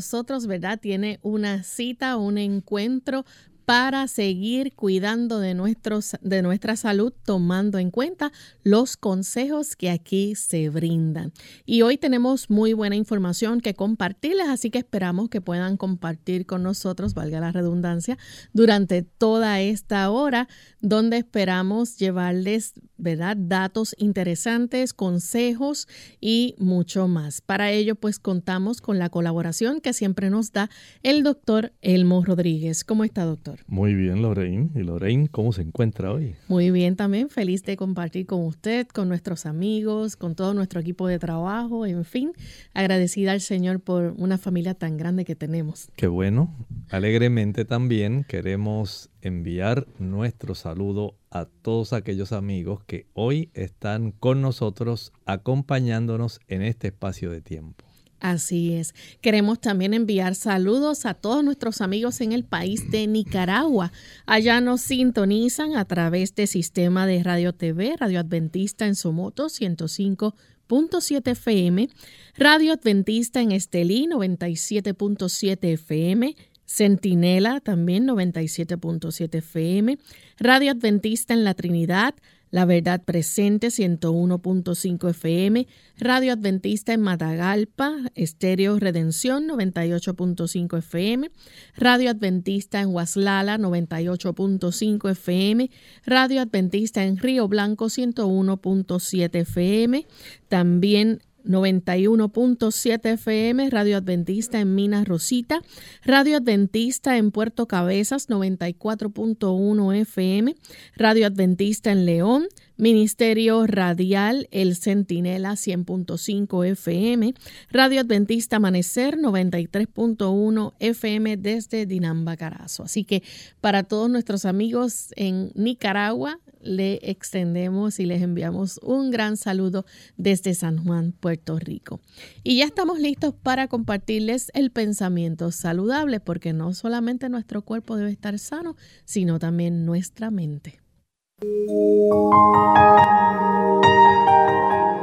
[0.00, 0.80] Nosotros, ¿verdad?
[0.80, 3.26] Tiene una cita, un encuentro
[3.66, 8.32] para seguir cuidando de, nuestros, de nuestra salud, tomando en cuenta
[8.64, 11.32] los consejos que aquí se brindan.
[11.66, 16.62] Y hoy tenemos muy buena información que compartirles, así que esperamos que puedan compartir con
[16.62, 18.16] nosotros, valga la redundancia,
[18.54, 20.48] durante toda esta hora,
[20.80, 25.88] donde esperamos llevarles, ¿verdad?, datos interesantes, consejos
[26.20, 27.40] y mucho más.
[27.40, 30.70] Para ello, pues contamos con la colaboración que siempre nos da
[31.02, 32.84] el doctor Elmo Rodríguez.
[32.84, 33.60] ¿Cómo está, doctor?
[33.66, 34.70] Muy bien, Lorraine.
[34.74, 36.36] ¿Y Lorraine cómo se encuentra hoy?
[36.48, 41.06] Muy bien también, feliz de compartir con usted, con nuestros amigos, con todo nuestro equipo
[41.06, 42.32] de trabajo, en fin,
[42.74, 45.88] agradecida al Señor por una familia tan grande que tenemos.
[45.96, 46.54] Qué bueno.
[46.90, 55.12] Alegremente también queremos enviar nuestro saludo a todos aquellos amigos que hoy están con nosotros
[55.26, 57.84] acompañándonos en este espacio de tiempo.
[58.20, 58.94] Así es.
[59.22, 63.92] Queremos también enviar saludos a todos nuestros amigos en el país de Nicaragua.
[64.26, 71.30] Allá nos sintonizan a través del sistema de Radio TV, Radio Adventista en Somoto 105.7
[71.30, 71.88] FM,
[72.36, 76.36] Radio Adventista en Estelí 97.7 FM,
[76.70, 79.98] Centinela también 97.7 FM,
[80.38, 82.14] Radio Adventista en la Trinidad
[82.50, 85.66] la Verdad Presente 101.5 FM,
[85.98, 91.30] Radio Adventista en Matagalpa, Estéreo Redención 98.5 FM,
[91.76, 95.70] Radio Adventista en Huaslala 98.5 FM,
[96.04, 100.06] Radio Adventista en Río Blanco 101.7 FM,
[100.48, 105.60] también 91.7 FM, Radio Adventista en Minas Rosita,
[106.04, 110.54] Radio Adventista en Puerto Cabezas, 94.1 FM,
[110.96, 112.46] Radio Adventista en León,
[112.80, 117.34] Ministerio Radial El Centinela 100.5 FM,
[117.70, 122.84] Radio Adventista Amanecer 93.1 FM desde Dinambacarazo.
[122.84, 123.22] Así que
[123.60, 129.84] para todos nuestros amigos en Nicaragua, le extendemos y les enviamos un gran saludo
[130.16, 132.00] desde San Juan, Puerto Rico.
[132.42, 138.10] Y ya estamos listos para compartirles el pensamiento saludable, porque no solamente nuestro cuerpo debe
[138.10, 138.74] estar sano,
[139.04, 140.79] sino también nuestra mente.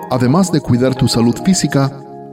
[0.10, 1.92] Además de cuidar tu salud física,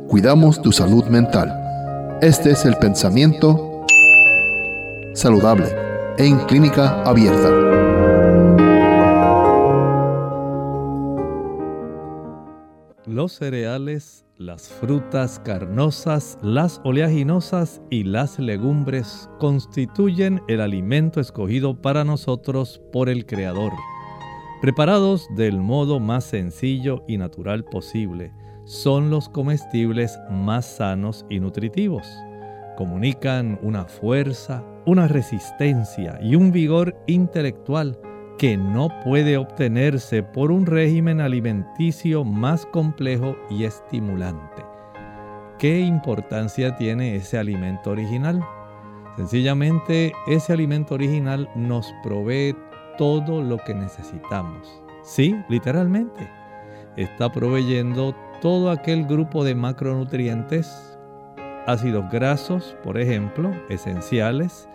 [0.09, 2.19] cuidamos tu salud mental.
[2.23, 3.85] Este es el pensamiento
[5.15, 5.67] saludable
[6.19, 7.51] en clínica abierta.
[13.07, 22.05] Los cereales, las frutas carnosas, las oleaginosas y las legumbres constituyen el alimento escogido para
[22.05, 23.73] nosotros por el Creador
[24.65, 28.33] preparados del modo más sencillo y natural posible,
[28.65, 32.09] son los comestibles más sanos y nutritivos.
[32.79, 37.99] Comunican una fuerza, una resistencia y un vigor intelectual
[38.39, 44.65] que no puede obtenerse por un régimen alimenticio más complejo y estimulante.
[45.59, 48.43] ¿Qué importancia tiene ese alimento original?
[49.17, 52.57] Sencillamente, ese alimento original nos provee
[52.97, 54.83] todo lo que necesitamos.
[55.03, 56.31] Sí, literalmente.
[56.97, 60.99] Está proveyendo todo aquel grupo de macronutrientes,
[61.67, 64.69] ácidos grasos, por ejemplo, esenciales,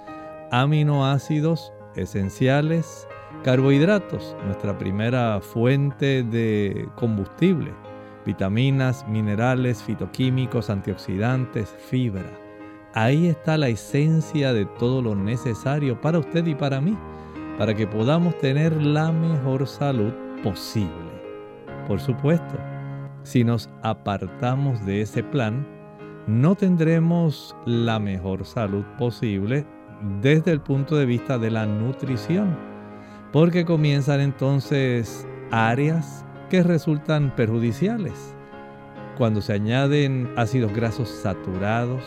[0.51, 3.07] aminoácidos esenciales,
[3.43, 7.73] carbohidratos, nuestra primera fuente de combustible,
[8.25, 12.29] vitaminas, minerales, fitoquímicos, antioxidantes, fibra.
[12.93, 16.97] Ahí está la esencia de todo lo necesario para usted y para mí
[17.59, 21.11] para que podamos tener la mejor salud posible.
[21.89, 22.55] Por supuesto,
[23.23, 25.67] si nos apartamos de ese plan,
[26.25, 29.65] no tendremos la mejor salud posible
[30.21, 32.57] desde el punto de vista de la nutrición,
[33.33, 38.35] porque comienzan entonces áreas que resultan perjudiciales.
[39.17, 42.03] Cuando se añaden ácidos grasos saturados,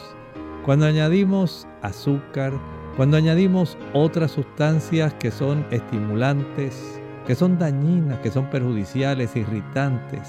[0.65, 2.55] cuando añadimos azúcar,
[2.97, 10.29] cuando añadimos otras sustancias que son estimulantes, que son dañinas, que son perjudiciales, irritantes,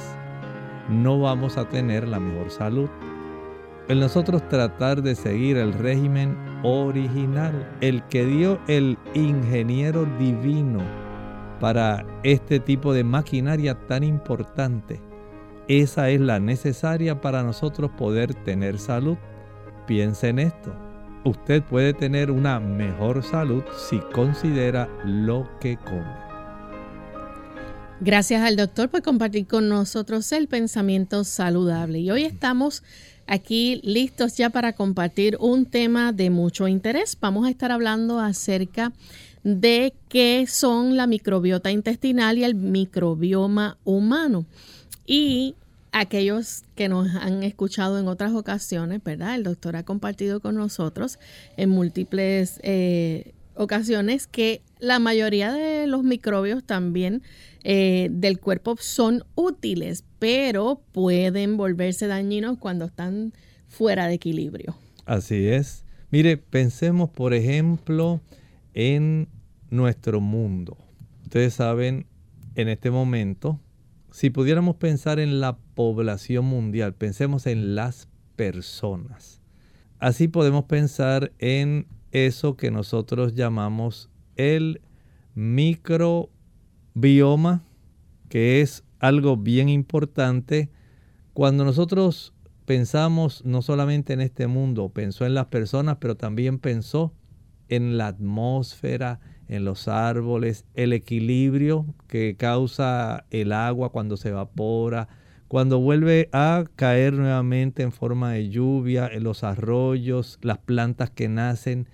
[0.89, 2.89] no vamos a tener la mejor salud.
[3.89, 10.79] El nosotros tratar de seguir el régimen original, el que dio el ingeniero divino
[11.59, 15.01] para este tipo de maquinaria tan importante,
[15.67, 19.17] esa es la necesaria para nosotros poder tener salud.
[19.87, 20.73] Piense en esto.
[21.25, 26.23] Usted puede tener una mejor salud si considera lo que come.
[28.01, 31.99] Gracias al doctor por compartir con nosotros el pensamiento saludable.
[31.99, 32.83] Y hoy estamos
[33.25, 37.17] aquí listos ya para compartir un tema de mucho interés.
[37.21, 38.91] Vamos a estar hablando acerca
[39.45, 44.45] de qué son la microbiota intestinal y el microbioma humano.
[45.05, 45.55] Y
[45.93, 49.35] aquellos que nos han escuchado en otras ocasiones, ¿verdad?
[49.35, 51.19] El doctor ha compartido con nosotros
[51.55, 57.21] en múltiples eh, ocasiones que la mayoría de los microbios también
[57.63, 63.31] eh, del cuerpo son útiles, pero pueden volverse dañinos cuando están
[63.67, 64.75] fuera de equilibrio.
[65.05, 65.85] Así es.
[66.09, 68.19] Mire, pensemos por ejemplo
[68.73, 69.27] en
[69.69, 70.77] nuestro mundo.
[71.23, 72.07] Ustedes saben,
[72.55, 73.59] en este momento,
[74.11, 79.41] si pudiéramos pensar en la población mundial, pensemos en las personas.
[79.99, 84.81] Así podemos pensar en eso que nosotros llamamos el
[85.35, 86.21] microbioma,
[88.29, 90.69] que es algo bien importante.
[91.33, 92.33] Cuando nosotros
[92.65, 97.13] pensamos no solamente en este mundo, pensó en las personas, pero también pensó
[97.69, 105.07] en la atmósfera, en los árboles, el equilibrio que causa el agua cuando se evapora,
[105.53, 111.29] cuando vuelve a caer nuevamente en forma de lluvia, en los arroyos, las plantas que
[111.29, 111.87] nacen,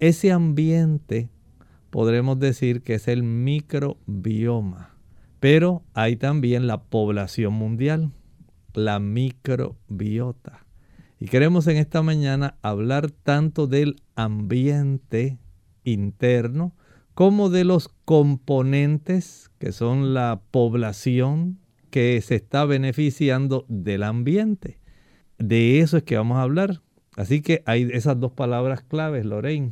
[0.00, 1.28] ese ambiente
[1.90, 4.96] podremos decir que es el microbioma.
[5.38, 8.10] Pero hay también la población mundial,
[8.72, 10.66] la microbiota.
[11.20, 15.38] Y queremos en esta mañana hablar tanto del ambiente
[15.84, 16.74] interno
[17.14, 21.60] como de los componentes que son la población
[21.94, 24.80] que se está beneficiando del ambiente.
[25.38, 26.82] De eso es que vamos a hablar.
[27.16, 29.70] Así que hay esas dos palabras claves, Lorraine.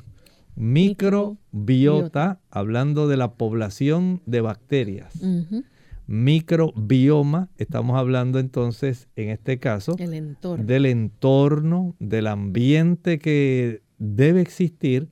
[0.54, 5.20] Microbiota, hablando de la población de bacterias.
[6.06, 15.08] Microbioma, estamos hablando entonces, en este caso, del entorno, del ambiente que debe existir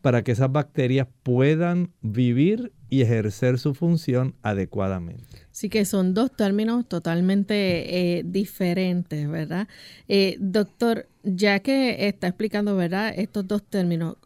[0.00, 5.47] para que esas bacterias puedan vivir y ejercer su función adecuadamente.
[5.58, 9.66] Sí que son dos términos totalmente eh, diferentes, ¿verdad?
[10.06, 13.12] Eh, doctor, ya que está explicando, ¿verdad?
[13.16, 14.18] Estos dos términos,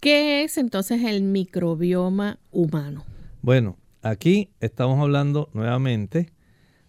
[0.00, 3.04] ¿qué es entonces el microbioma humano?
[3.42, 6.32] Bueno, aquí estamos hablando nuevamente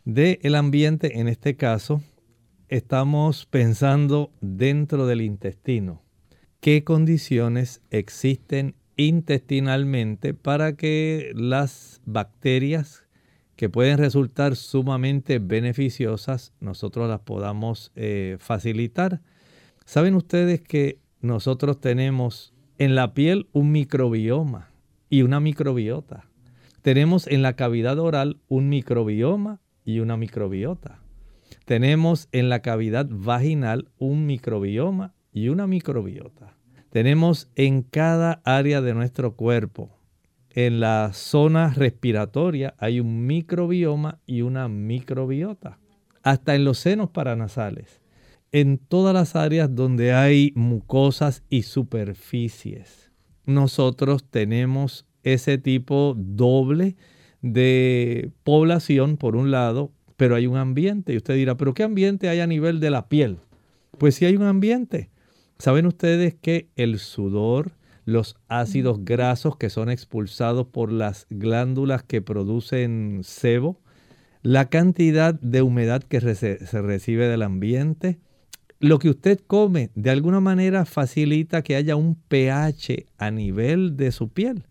[0.05, 2.01] del ambiente, en este caso,
[2.69, 6.01] estamos pensando dentro del intestino
[6.61, 13.02] qué condiciones existen intestinalmente para que las bacterias
[13.63, 19.21] que pueden resultar sumamente beneficiosas nosotros las podamos eh, facilitar.
[19.86, 24.70] Saben ustedes que nosotros tenemos en la piel un microbioma
[25.10, 26.25] y una microbiota.
[26.82, 31.00] Tenemos en la cavidad oral un microbioma y una microbiota.
[31.63, 36.58] Tenemos en la cavidad vaginal un microbioma y una microbiota.
[36.89, 39.92] Tenemos en cada área de nuestro cuerpo,
[40.53, 45.79] en la zona respiratoria hay un microbioma y una microbiota,
[46.22, 48.01] hasta en los senos paranasales,
[48.51, 53.12] en todas las áreas donde hay mucosas y superficies.
[53.45, 56.95] Nosotros tenemos ese tipo doble
[57.41, 61.13] de población por un lado, pero hay un ambiente.
[61.13, 63.39] Y usted dirá, ¿pero qué ambiente hay a nivel de la piel?
[63.98, 65.10] Pues sí hay un ambiente.
[65.57, 67.74] ¿Saben ustedes que el sudor,
[68.05, 73.79] los ácidos grasos que son expulsados por las glándulas que producen sebo,
[74.41, 78.19] la cantidad de humedad que se recibe del ambiente,
[78.83, 84.12] lo que usted come de alguna manera facilita que haya un pH a nivel de
[84.12, 84.65] su piel.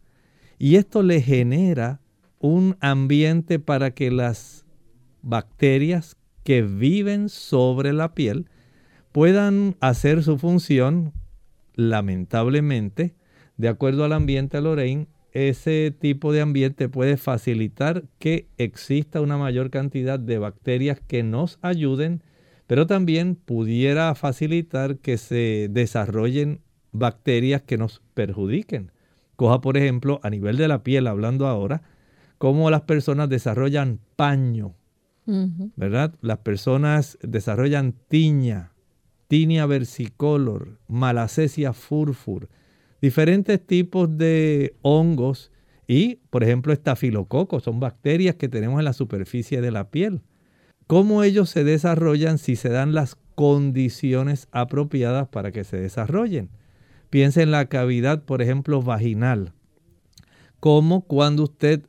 [0.59, 2.03] Y esto le genera
[2.39, 4.67] un ambiente para que las
[5.23, 8.51] bacterias que viven sobre la piel
[9.12, 11.15] puedan hacer su función,
[11.75, 13.15] lamentablemente,
[13.62, 19.71] de acuerdo al ambiente Lorraine, ese tipo de ambiente puede facilitar que exista una mayor
[19.71, 22.25] cantidad de bacterias que nos ayuden,
[22.66, 28.90] pero también pudiera facilitar que se desarrollen bacterias que nos perjudiquen.
[29.37, 31.83] Coja, por ejemplo, a nivel de la piel, hablando ahora,
[32.38, 34.75] cómo las personas desarrollan paño,
[35.76, 36.16] ¿verdad?
[36.21, 38.73] Las personas desarrollan tiña,
[39.28, 42.49] tinia versicolor, malacesia furfur,
[43.03, 45.51] diferentes tipos de hongos
[45.89, 50.23] y, por ejemplo, estafilococos, son bacterias que tenemos en la superficie de la piel.
[50.87, 56.49] ¿Cómo ellos se desarrollan si se dan las condiciones apropiadas para que se desarrollen?
[57.11, 59.53] Piensa en la cavidad, por ejemplo, vaginal.
[60.61, 61.83] Como cuando usted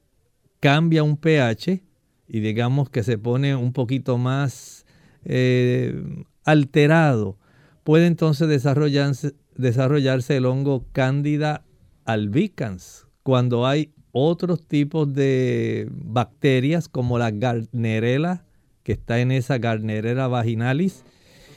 [0.60, 1.84] cambia un pH
[2.28, 4.86] y digamos que se pone un poquito más
[5.26, 7.38] eh, alterado,
[7.84, 11.64] puede entonces desarrollarse, desarrollarse el hongo Candida
[12.06, 18.46] albicans cuando hay otros tipos de bacterias como la Gardnerella,
[18.84, 21.04] que está en esa Gardnerella vaginalis,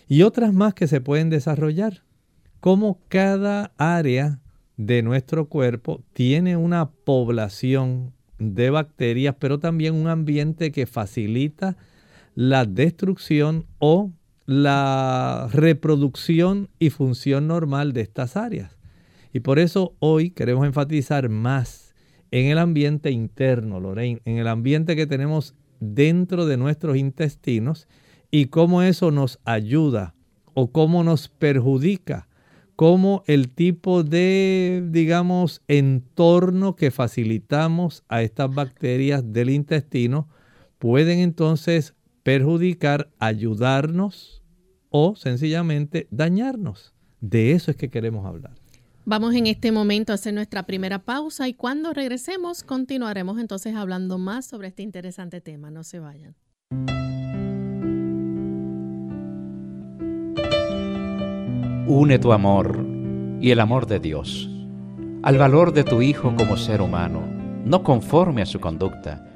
[0.09, 2.03] y otras más que se pueden desarrollar.
[2.61, 4.41] Como cada área
[4.77, 11.77] de nuestro cuerpo tiene una población de bacterias, pero también un ambiente que facilita
[12.35, 14.13] la destrucción o
[14.47, 18.79] la reproducción y función normal de estas áreas.
[19.33, 21.95] Y por eso hoy queremos enfatizar más
[22.31, 27.89] en el ambiente interno, Lorraine, en el ambiente que tenemos dentro de nuestros intestinos
[28.31, 30.15] y cómo eso nos ayuda
[30.55, 32.29] o cómo nos perjudica,
[32.77, 40.29] cómo el tipo de, digamos, entorno que facilitamos a estas bacterias del intestino
[40.79, 41.96] pueden entonces
[42.27, 44.43] perjudicar, ayudarnos
[44.91, 46.93] o sencillamente dañarnos.
[47.21, 48.51] De eso es que queremos hablar.
[49.05, 54.19] Vamos en este momento a hacer nuestra primera pausa y cuando regresemos continuaremos entonces hablando
[54.19, 55.71] más sobre este interesante tema.
[55.71, 56.35] No se vayan.
[61.87, 62.85] Une tu amor
[63.41, 64.51] y el amor de Dios
[65.23, 67.23] al valor de tu Hijo como ser humano,
[67.65, 69.36] no conforme a su conducta.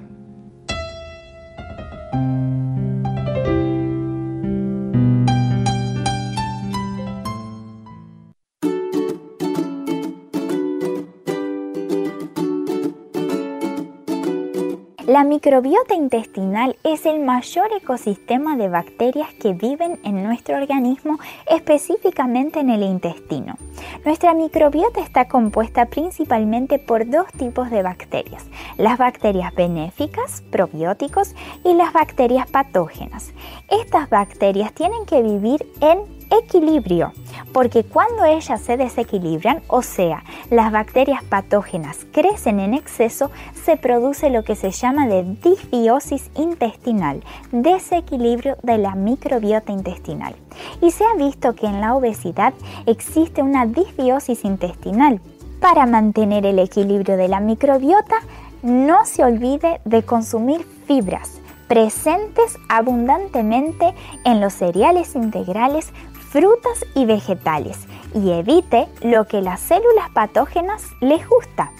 [15.11, 22.61] La microbiota intestinal es el mayor ecosistema de bacterias que viven en nuestro organismo, específicamente
[22.61, 23.57] en el intestino.
[24.05, 28.45] Nuestra microbiota está compuesta principalmente por dos tipos de bacterias,
[28.77, 33.33] las bacterias benéficas, probióticos, y las bacterias patógenas.
[33.69, 37.11] Estas bacterias tienen que vivir en equilibrio,
[37.53, 43.29] porque cuando ellas se desequilibran, o sea, las bacterias patógenas crecen en exceso,
[43.63, 50.35] se produce lo que se llama de disbiosis intestinal, desequilibrio de la microbiota intestinal.
[50.81, 52.53] Y se ha visto que en la obesidad
[52.85, 55.19] existe una disbiosis intestinal.
[55.59, 58.15] Para mantener el equilibrio de la microbiota,
[58.63, 63.93] no se olvide de consumir fibras presentes abundantemente
[64.25, 65.93] en los cereales integrales
[66.31, 67.77] frutas y vegetales
[68.15, 71.71] y evite lo que las células patógenas les gusta,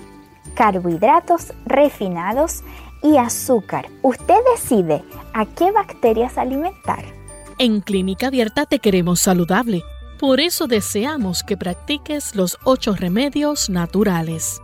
[0.55, 2.63] carbohidratos refinados
[3.01, 3.87] y azúcar.
[4.01, 5.03] Usted decide
[5.33, 7.03] a qué bacterias alimentar.
[7.57, 9.83] En Clínica Abierta te queremos saludable.
[10.19, 14.61] Por eso deseamos que practiques los ocho remedios naturales.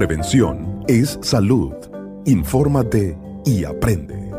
[0.00, 1.74] Prevención es salud.
[2.24, 4.32] Infórmate y aprende.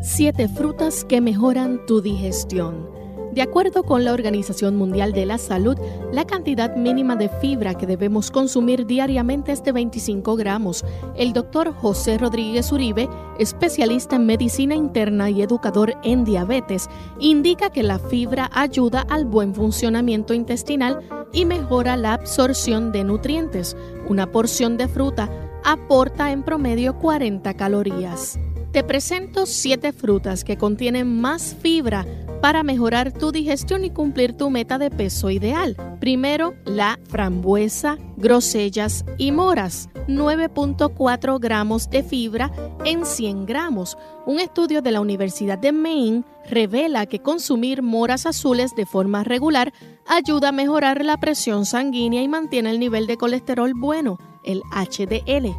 [0.00, 3.01] Siete frutas que mejoran tu digestión.
[3.32, 5.78] De acuerdo con la Organización Mundial de la Salud,
[6.12, 10.84] la cantidad mínima de fibra que debemos consumir diariamente es de 25 gramos.
[11.16, 13.08] El doctor José Rodríguez Uribe,
[13.38, 19.54] especialista en medicina interna y educador en diabetes, indica que la fibra ayuda al buen
[19.54, 21.00] funcionamiento intestinal
[21.32, 23.78] y mejora la absorción de nutrientes.
[24.10, 25.30] Una porción de fruta
[25.64, 28.38] aporta en promedio 40 calorías.
[28.72, 32.06] Te presento 7 frutas que contienen más fibra
[32.42, 35.76] para mejorar tu digestión y cumplir tu meta de peso ideal.
[36.00, 42.50] Primero, la frambuesa, grosellas y moras, 9.4 gramos de fibra
[42.84, 43.96] en 100 gramos.
[44.26, 49.72] Un estudio de la Universidad de Maine revela que consumir moras azules de forma regular
[50.08, 55.54] ayuda a mejorar la presión sanguínea y mantiene el nivel de colesterol bueno, el HDL.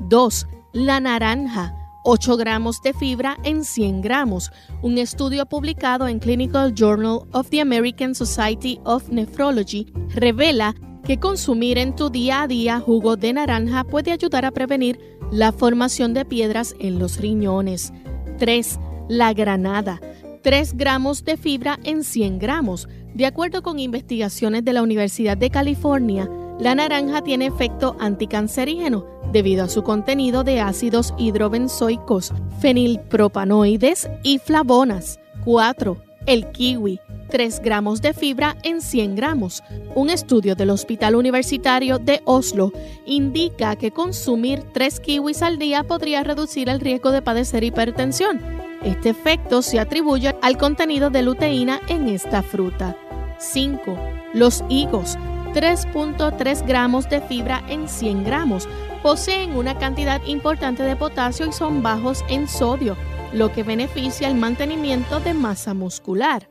[0.00, 0.46] 2.
[0.72, 4.52] La naranja 8 gramos de fibra en 100 gramos.
[4.82, 11.78] Un estudio publicado en Clinical Journal of the American Society of Nephrology revela que consumir
[11.78, 15.00] en tu día a día jugo de naranja puede ayudar a prevenir
[15.32, 17.90] la formación de piedras en los riñones.
[18.38, 18.78] 3.
[19.08, 19.98] La granada.
[20.42, 22.86] 3 gramos de fibra en 100 gramos.
[23.14, 29.64] De acuerdo con investigaciones de la Universidad de California, la naranja tiene efecto anticancerígeno debido
[29.64, 35.18] a su contenido de ácidos hidrobenzoicos, fenilpropanoides y flavonas.
[35.44, 35.96] 4.
[36.26, 37.00] El kiwi.
[37.30, 39.64] 3 gramos de fibra en 100 gramos.
[39.96, 42.70] Un estudio del Hospital Universitario de Oslo
[43.06, 48.40] indica que consumir 3 kiwis al día podría reducir el riesgo de padecer hipertensión.
[48.84, 52.96] Este efecto se atribuye al contenido de luteína en esta fruta.
[53.38, 53.98] 5.
[54.32, 55.18] Los higos.
[55.54, 58.68] 3.3 gramos de fibra en 100 gramos.
[59.04, 62.96] Poseen una cantidad importante de potasio y son bajos en sodio,
[63.32, 66.50] lo que beneficia el mantenimiento de masa muscular.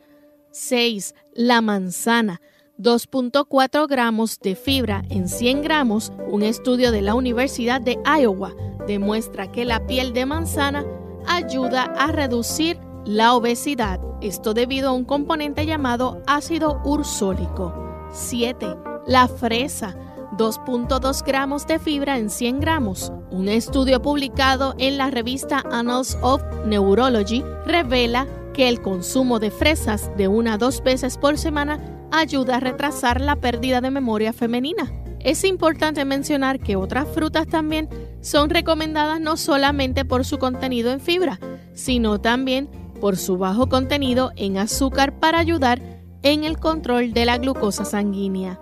[0.51, 1.15] 6.
[1.33, 2.39] La manzana.
[2.79, 8.53] 2.4 gramos de fibra en 100 gramos, un estudio de la Universidad de Iowa
[8.87, 10.85] demuestra que la piel de manzana
[11.27, 17.73] ayuda a reducir la obesidad, esto debido a un componente llamado ácido ursólico.
[18.11, 19.95] 7 la fresa,
[20.37, 23.11] 2.2 gramos de fibra en 100 gramos.
[23.29, 30.11] Un estudio publicado en la revista Annals of Neurology revela que el consumo de fresas
[30.17, 31.79] de una a dos veces por semana
[32.11, 34.91] ayuda a retrasar la pérdida de memoria femenina.
[35.19, 37.89] Es importante mencionar que otras frutas también
[38.21, 41.39] son recomendadas no solamente por su contenido en fibra,
[41.73, 42.69] sino también
[42.99, 45.81] por su bajo contenido en azúcar para ayudar
[46.21, 48.59] en el control de la glucosa sanguínea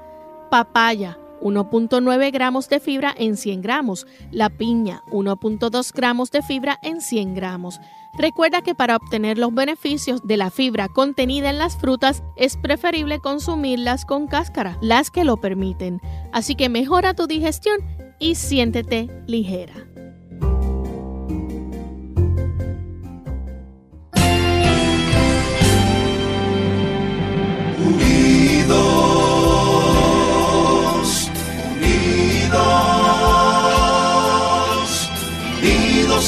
[0.52, 7.00] papaya, 1.9 gramos de fibra en 100 gramos, la piña, 1.2 gramos de fibra en
[7.00, 7.80] 100 gramos.
[8.18, 13.20] Recuerda que para obtener los beneficios de la fibra contenida en las frutas es preferible
[13.20, 16.02] consumirlas con cáscara, las que lo permiten.
[16.34, 17.80] Así que mejora tu digestión
[18.20, 19.91] y siéntete ligera.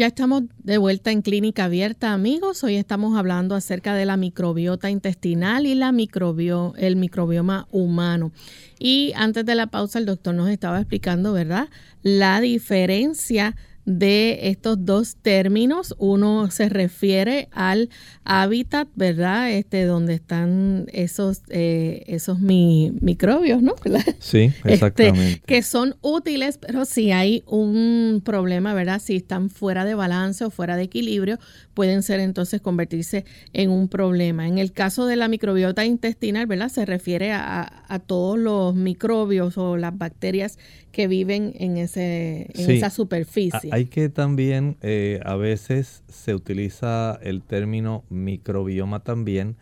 [0.00, 2.64] Ya estamos de vuelta en Clínica Abierta, amigos.
[2.64, 8.32] Hoy estamos hablando acerca de la microbiota intestinal y la microbio, el microbioma humano.
[8.78, 11.68] Y antes de la pausa, el doctor nos estaba explicando, ¿verdad?
[12.00, 13.56] La diferencia
[13.98, 15.94] de estos dos términos.
[15.98, 17.90] Uno se refiere al
[18.24, 19.50] hábitat, ¿verdad?
[19.50, 23.74] Este, donde están esos, eh, esos microbios, ¿no?
[24.20, 25.42] Sí, este, exactamente.
[25.44, 29.00] que son útiles, pero si hay un problema, ¿verdad?
[29.02, 31.38] Si están fuera de balance o fuera de equilibrio,
[31.74, 34.46] pueden ser entonces convertirse en un problema.
[34.46, 36.68] En el caso de la microbiota intestinal, ¿verdad?
[36.68, 40.58] Se refiere a, a todos los microbios o las bacterias
[40.92, 43.70] que viven en, ese, en esa superficie.
[43.80, 49.56] Hay que también, eh, a veces se utiliza el término microbioma también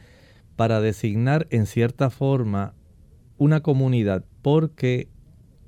[0.56, 2.74] para designar en cierta forma
[3.36, 5.06] una comunidad, porque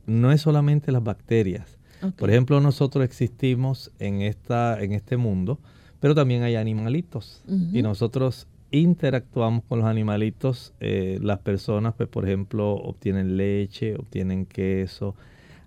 [0.04, 1.78] no es solamente las bacterias.
[2.18, 5.60] Por ejemplo, nosotros existimos en, esta, en este mundo,
[6.00, 10.74] pero también hay animalitos y nosotros interactuamos con los animalitos.
[10.80, 15.14] Eh, las personas, pues, por ejemplo, obtienen leche, obtienen queso,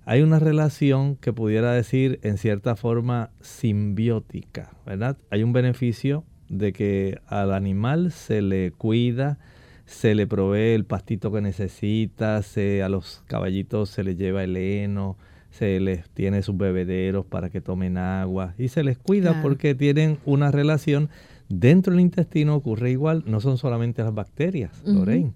[0.05, 5.17] hay una relación que pudiera decir en cierta forma simbiótica, ¿verdad?
[5.29, 9.39] Hay un beneficio de que al animal se le cuida,
[9.85, 14.57] se le provee el pastito que necesita, se, a los caballitos se les lleva el
[14.57, 15.17] heno,
[15.51, 20.17] se les tiene sus bebederos para que tomen agua y se les cuida porque tienen
[20.25, 21.09] una relación.
[21.47, 25.33] Dentro del intestino ocurre igual, no son solamente las bacterias, Lorraine.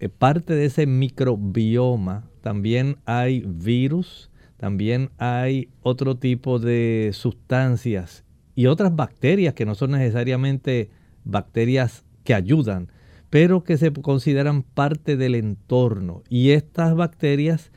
[0.00, 8.22] Eh, parte de ese microbioma también hay virus, también hay otro tipo de sustancias
[8.54, 10.90] y otras bacterias que no son necesariamente
[11.24, 12.92] bacterias que ayudan,
[13.30, 16.22] pero que se consideran parte del entorno.
[16.28, 17.72] Y estas bacterias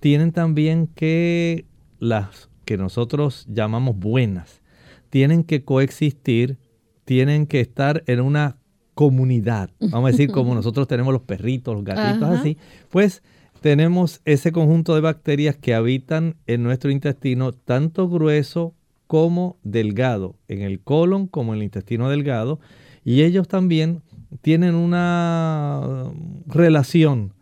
[0.00, 1.66] tienen también que
[2.00, 4.62] las que nosotros llamamos buenas,
[5.10, 6.58] tienen que coexistir,
[7.04, 8.56] tienen que estar en una
[8.94, 9.70] comunidad.
[9.78, 12.58] Vamos a decir como nosotros tenemos los perritos, los gatitos, así.
[12.90, 13.22] Pues
[13.60, 18.74] tenemos ese conjunto de bacterias que habitan en nuestro intestino, tanto grueso
[19.06, 22.60] como delgado, en el colon como en el intestino delgado,
[23.04, 24.02] y ellos también
[24.42, 26.12] tienen una
[26.46, 27.32] relación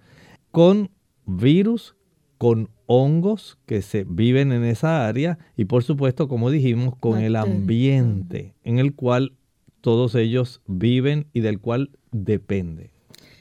[0.50, 0.90] con
[1.26, 1.96] virus,
[2.38, 7.35] con hongos que se viven en esa área y por supuesto, como dijimos, con el
[7.37, 9.33] ambiente en el cual
[9.81, 12.95] todos ellos viven y del cual depende.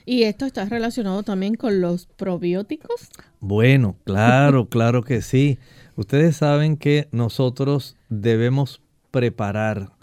[0.05, 3.09] ¿Y esto está relacionado también con los probióticos?
[3.39, 5.57] Bueno, claro, claro que sí.
[5.95, 9.93] Ustedes saben que nosotros debemos preparar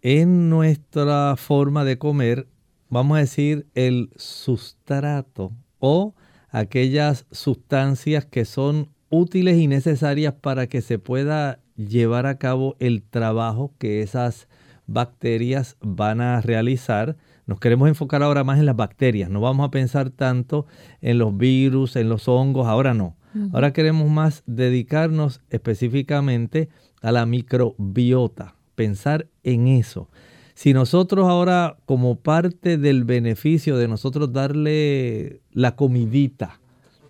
[0.00, 2.48] en nuestra forma de comer,
[2.88, 6.14] vamos a decir, el sustrato o
[6.50, 13.02] aquellas sustancias que son útiles y necesarias para que se pueda llevar a cabo el
[13.02, 14.48] trabajo que esas
[14.86, 19.70] bacterias van a realizar nos queremos enfocar ahora más en las bacterias, no vamos a
[19.70, 20.66] pensar tanto
[21.00, 23.16] en los virus, en los hongos, ahora no.
[23.54, 26.68] Ahora queremos más dedicarnos específicamente
[27.00, 30.10] a la microbiota, pensar en eso.
[30.54, 36.60] Si nosotros ahora, como parte del beneficio de nosotros darle la comidita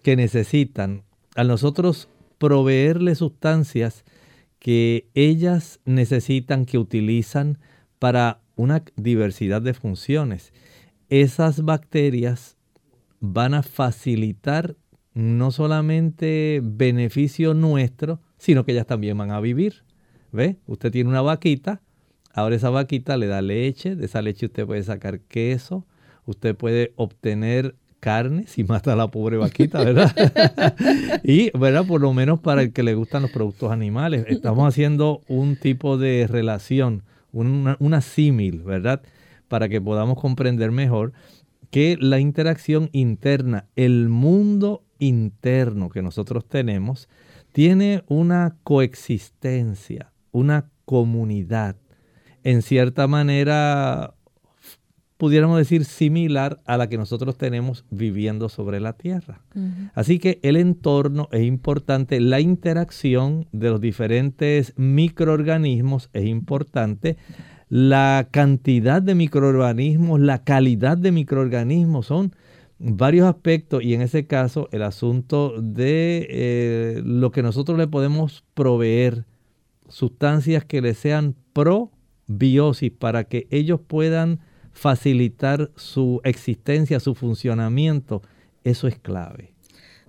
[0.03, 1.03] que necesitan,
[1.35, 4.05] a nosotros proveerle sustancias
[4.59, 7.59] que ellas necesitan, que utilizan
[7.99, 10.53] para una diversidad de funciones.
[11.09, 12.57] Esas bacterias
[13.20, 14.77] van a facilitar
[15.14, 19.85] no solamente beneficio nuestro, sino que ellas también van a vivir.
[20.31, 20.57] ¿Ve?
[20.66, 21.83] Usted tiene una vaquita,
[22.33, 25.85] ahora esa vaquita le da leche, de esa leche usted puede sacar queso,
[26.25, 30.14] usted puede obtener carne si mata a la pobre vaquita, ¿verdad?
[31.25, 31.85] y, ¿verdad?
[31.87, 34.25] Por lo menos para el que le gustan los productos animales.
[34.29, 39.03] Estamos haciendo un tipo de relación una, símil, ¿verdad?
[39.49, 41.12] Para que podamos comprender mejor
[41.71, 47.09] que la interacción interna, el mundo interno que nosotros tenemos,
[47.53, 51.77] tiene una coexistencia, una comunidad,
[52.45, 54.14] en cierta manera
[55.22, 59.40] pudiéramos decir, similar a la que nosotros tenemos viviendo sobre la Tierra.
[59.94, 67.18] Así que el entorno es importante, la interacción de los diferentes microorganismos es importante,
[67.68, 72.35] la cantidad de microorganismos, la calidad de microorganismos son
[72.80, 78.42] varios aspectos y en ese caso el asunto de eh, lo que nosotros le podemos
[78.54, 79.24] proveer,
[79.88, 84.40] sustancias que le sean probiosis para que ellos puedan
[84.72, 88.22] facilitar su existencia, su funcionamiento,
[88.64, 89.52] eso es clave.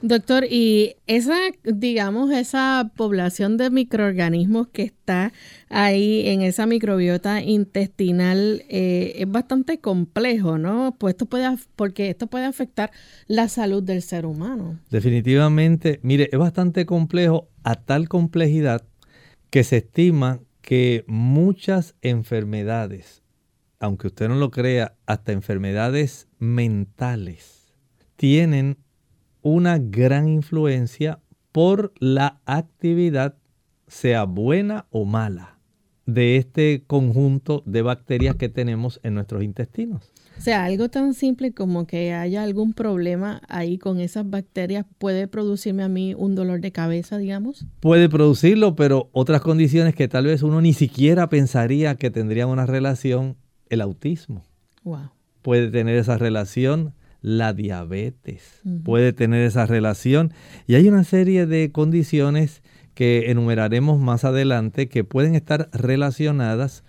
[0.06, 5.32] Doctor, y esa, digamos, esa población de microorganismos que está
[5.70, 10.98] ahí en esa microbiota intestinal eh, es bastante complejo, ¿no?
[11.00, 11.48] Pues esto puede,
[11.78, 12.92] porque esto puede afectar
[13.28, 14.78] la salud del ser humano.
[14.90, 18.84] Definitivamente, mire, es bastante complejo a tal complejidad
[19.50, 23.23] que se estima que muchas enfermedades
[23.84, 27.74] aunque usted no lo crea, hasta enfermedades mentales,
[28.16, 28.78] tienen
[29.42, 31.20] una gran influencia
[31.52, 33.36] por la actividad,
[33.88, 35.60] sea buena o mala,
[36.06, 40.14] de este conjunto de bacterias que tenemos en nuestros intestinos.
[40.38, 45.28] O sea, algo tan simple como que haya algún problema ahí con esas bacterias puede
[45.28, 47.66] producirme a mí un dolor de cabeza, digamos.
[47.82, 52.66] Puede producirlo, pero otras condiciones que tal vez uno ni siquiera pensaría que tendrían una
[52.66, 53.36] relación
[53.74, 54.44] el autismo.
[55.42, 60.34] Puede tener esa relación la diabetes, puede tener esa relación
[60.68, 62.62] y hay una serie de condiciones
[62.96, 66.84] que enumeraremos más adelante que pueden estar relacionadas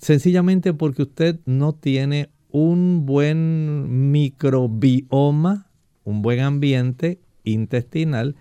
[0.00, 5.66] sencillamente porque usted no tiene un buen microbioma,
[6.04, 8.36] un buen ambiente intestinal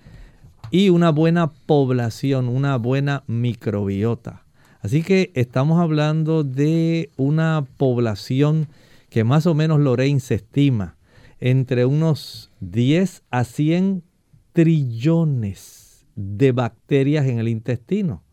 [0.71, 4.42] y una buena población, una buena microbiota.
[4.83, 8.67] Así que estamos hablando de una población
[9.09, 10.97] que más o menos Lorraine se estima
[11.39, 14.03] entre unos 10 a 100
[14.51, 18.23] trillones de bacterias en el intestino.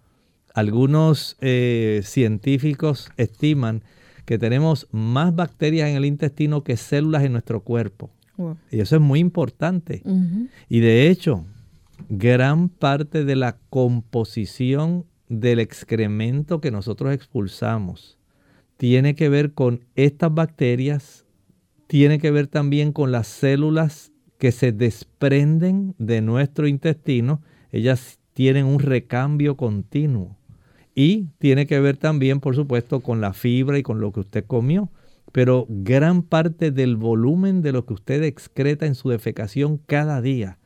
[0.52, 3.84] Algunos eh, científicos estiman
[4.24, 8.10] que tenemos más bacterias en el intestino que células en nuestro cuerpo.
[8.72, 10.02] Y eso es muy importante.
[10.68, 11.44] Y de hecho,
[12.08, 18.18] gran parte de la composición del excremento que nosotros expulsamos
[18.80, 21.26] tiene que ver con estas bacterias,
[21.86, 27.42] tiene que ver también con las células que se desprenden de nuestro intestino.
[27.72, 30.34] Ellas tienen un recambio continuo.
[30.94, 34.46] Y tiene que ver también, por supuesto, con la fibra y con lo que usted
[34.46, 34.88] comió.
[35.30, 40.58] Pero gran parte del volumen de lo que usted excreta en su defecación cada día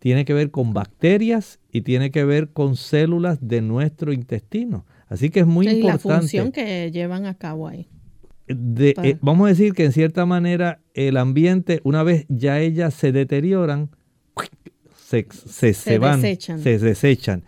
[0.00, 4.84] tiene que ver con bacterias y tiene que ver con células de nuestro intestino.
[5.08, 6.08] Así que es muy importante.
[6.08, 7.88] la función que llevan a cabo ahí.
[8.46, 13.10] Eh, vamos a decir que en cierta manera el ambiente, una vez ya ellas se
[13.10, 13.88] deterioran,
[14.94, 15.26] se,
[15.72, 17.42] se, van, se desechan.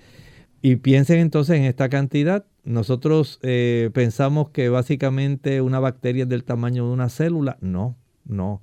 [0.63, 2.47] Y piensen entonces en esta cantidad.
[2.65, 7.59] Nosotros eh, pensamos que básicamente una bacteria es del tamaño de una célula.
[7.61, 8.63] No, no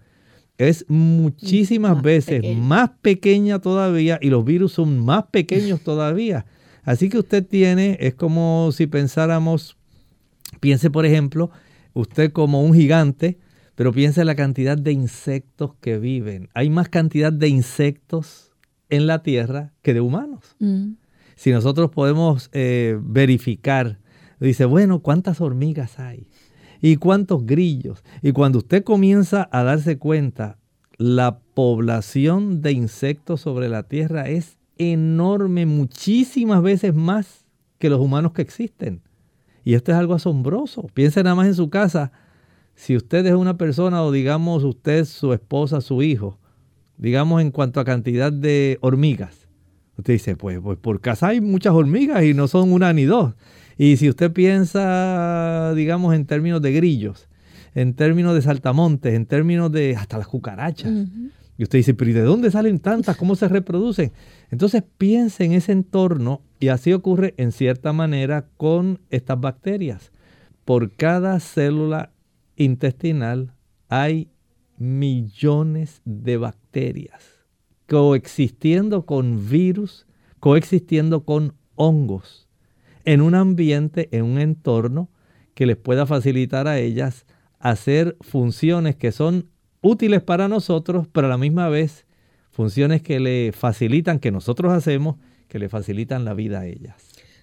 [0.70, 6.46] es muchísimas veces más pequeña todavía y los virus son más pequeños todavía.
[6.84, 9.78] Así que usted tiene, es como si pensáramos,
[10.60, 11.50] piense por ejemplo,
[11.94, 13.40] usted como un gigante,
[13.76, 16.50] pero piense en la cantidad de insectos que viven.
[16.54, 18.52] Hay más cantidad de insectos
[18.90, 20.56] en la Tierra que de humanos.
[20.60, 20.94] Mm.
[21.36, 23.98] Si nosotros podemos eh, verificar,
[24.40, 26.28] dice, bueno, ¿cuántas hormigas hay?
[26.82, 28.04] Y cuántos grillos.
[28.22, 30.58] Y cuando usted comienza a darse cuenta,
[30.98, 37.46] la población de insectos sobre la Tierra es enorme, muchísimas veces más
[37.78, 39.02] que los humanos que existen.
[39.64, 40.88] Y esto es algo asombroso.
[40.94, 42.12] Piense nada más en su casa.
[42.76, 46.40] Si usted es una persona o digamos usted, su esposa, su hijo,
[46.98, 49.48] digamos en cuanto a cantidad de hormigas.
[49.98, 53.36] Usted dice, pues, pues por casa hay muchas hormigas y no son una ni dos.
[53.82, 57.28] Y si usted piensa, digamos, en términos de grillos,
[57.74, 60.92] en términos de saltamontes, en términos de hasta las cucarachas,
[61.58, 63.18] y usted dice, pero ¿y de dónde salen tantas?
[63.18, 64.12] ¿Cómo se reproducen?
[64.52, 70.12] Entonces piense en ese entorno y así ocurre en cierta manera con estas bacterias.
[70.64, 72.12] Por cada célula
[72.58, 73.56] intestinal
[73.90, 74.30] hay
[74.78, 77.24] millones de bacterias
[77.90, 80.06] coexistiendo con virus,
[80.40, 82.48] coexistiendo con hongos
[83.06, 85.10] en un ambiente, en un entorno
[85.54, 87.26] que les pueda facilitar a ellas
[87.60, 89.48] hacer funciones que son
[89.82, 92.06] útiles para nosotros, pero a la misma vez
[92.52, 96.96] funciones que le facilitan, que nosotros hacemos, que le facilitan la vida a ellas.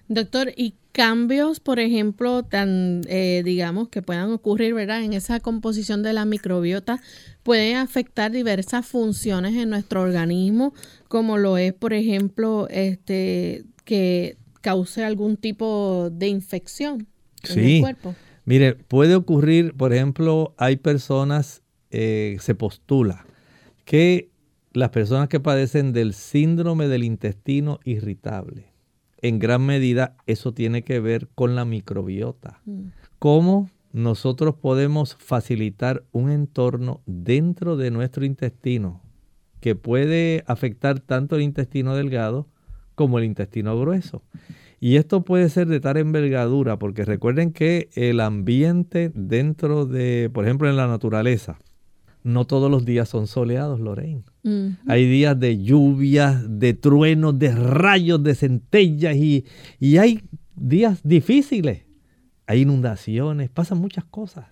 [0.07, 5.03] Doctor, ¿y cambios, por ejemplo, tan, eh, digamos, que puedan ocurrir, ¿verdad?
[5.03, 6.99] En esa composición de la microbiota,
[7.43, 10.73] pueden afectar diversas funciones en nuestro organismo,
[11.07, 17.07] como lo es, por ejemplo, este, que cause algún tipo de infección
[17.49, 18.15] en el cuerpo.
[18.45, 23.25] Mire, puede ocurrir, por ejemplo, hay personas, eh, se postula
[23.85, 24.29] que
[24.73, 28.71] las personas que padecen del síndrome del intestino irritable,
[29.21, 32.61] en gran medida eso tiene que ver con la microbiota.
[32.65, 32.87] Mm.
[33.19, 39.01] ¿Cómo nosotros podemos facilitar un entorno dentro de nuestro intestino
[39.59, 42.47] que puede afectar tanto el intestino delgado
[42.99, 44.23] como el intestino grueso.
[44.81, 50.43] Y esto puede ser de tal envergadura, porque recuerden que el ambiente dentro de, por
[50.43, 51.59] ejemplo, en la naturaleza,
[52.23, 54.25] no todos los días son soleados, Lorraine.
[54.85, 59.45] Hay días de lluvias, de truenos, de rayos, de centellas y,
[59.79, 60.21] y hay
[60.57, 61.85] días difíciles.
[62.47, 64.47] Hay inundaciones, pasan muchas cosas.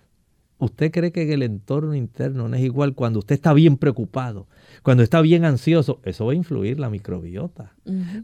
[0.60, 4.48] ¿Usted cree que el entorno interno no es igual cuando usted está bien preocupado,
[4.82, 6.00] cuando está bien ansioso?
[6.02, 7.74] Eso va a influir la microbiota.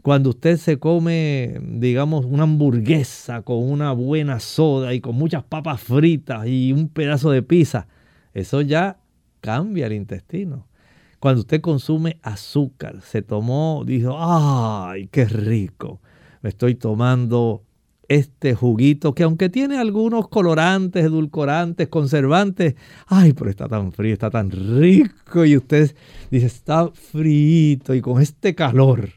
[0.01, 5.79] Cuando usted se come, digamos, una hamburguesa con una buena soda y con muchas papas
[5.79, 7.87] fritas y un pedazo de pizza,
[8.33, 8.97] eso ya
[9.39, 10.67] cambia el intestino.
[11.19, 16.01] Cuando usted consume azúcar, se tomó, dijo, ¡ay, qué rico!
[16.41, 17.63] Me estoy tomando
[18.07, 22.75] este juguito que aunque tiene algunos colorantes, edulcorantes, conservantes,
[23.07, 25.95] ay, pero está tan frío, está tan rico y usted
[26.29, 29.09] dice, está frito y con este calor,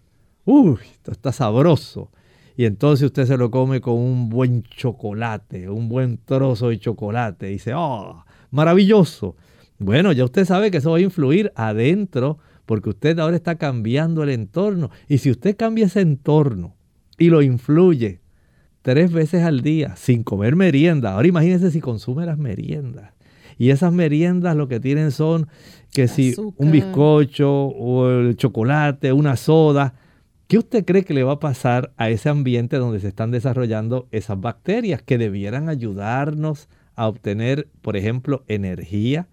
[0.44, 2.10] uy, esto está sabroso.
[2.56, 7.48] Y entonces usted se lo come con un buen chocolate, un buen trozo de chocolate
[7.48, 9.36] y dice, oh, maravilloso.
[9.78, 14.24] Bueno, ya usted sabe que eso va a influir adentro porque usted ahora está cambiando
[14.24, 14.90] el entorno.
[15.08, 16.74] Y si usted cambia ese entorno
[17.16, 18.20] y lo influye
[18.82, 21.12] tres veces al día sin comer merienda.
[21.12, 23.12] Ahora imagínense si consume las meriendas.
[23.58, 25.48] Y esas meriendas lo que tienen son
[25.92, 29.94] que si un bizcocho o el chocolate, una soda.
[30.46, 34.08] ¿Qué usted cree que le va a pasar a ese ambiente donde se están desarrollando
[34.12, 39.28] esas bacterias que debieran ayudarnos a obtener, por ejemplo, energía,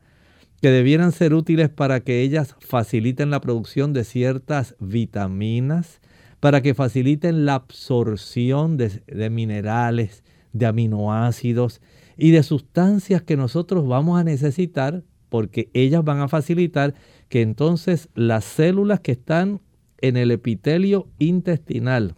[0.61, 6.01] que debieran ser útiles para que ellas faciliten la producción de ciertas vitaminas,
[6.45, 11.81] para que faciliten la absorción de, de minerales, de aminoácidos
[12.17, 16.93] y de sustancias que nosotros vamos a necesitar porque ellas van a facilitar
[17.29, 19.59] que entonces las células que están
[20.01, 22.13] en el epitelio intestinal,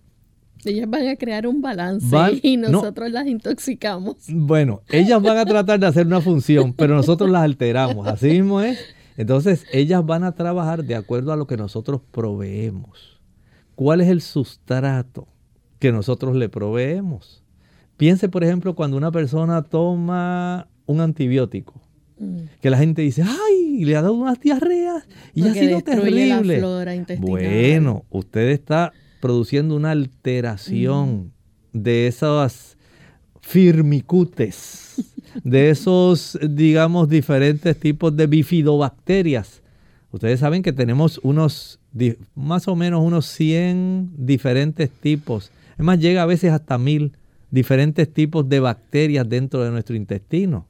[0.66, 2.14] ellas van a crear un balance
[2.44, 4.18] y nosotros las intoxicamos.
[4.28, 8.06] Bueno, ellas van a tratar de hacer una función, pero nosotros las alteramos.
[8.06, 8.78] Así mismo es.
[9.16, 13.17] Entonces, ellas van a trabajar de acuerdo a lo que nosotros proveemos.
[13.78, 15.28] ¿Cuál es el sustrato
[15.78, 17.44] que nosotros le proveemos?
[17.96, 21.80] Piense, por ejemplo, cuando una persona toma un antibiótico,
[22.18, 22.38] mm.
[22.60, 26.60] que la gente dice, ay, le ha dado unas diarreas y ha sido terrible.
[27.20, 31.32] bueno, usted está produciendo una alteración
[31.72, 31.80] mm.
[31.80, 32.80] de esas
[33.42, 34.96] firmicutes,
[35.44, 39.62] de esos, digamos, diferentes tipos de bifidobacterias.
[40.12, 41.77] Ustedes saben que tenemos unos,
[42.36, 45.52] más o menos unos 100 diferentes tipos.
[45.78, 47.14] Es más, llega a veces hasta mil
[47.52, 50.68] diferentes tipos de bacterias dentro de nuestro intestino.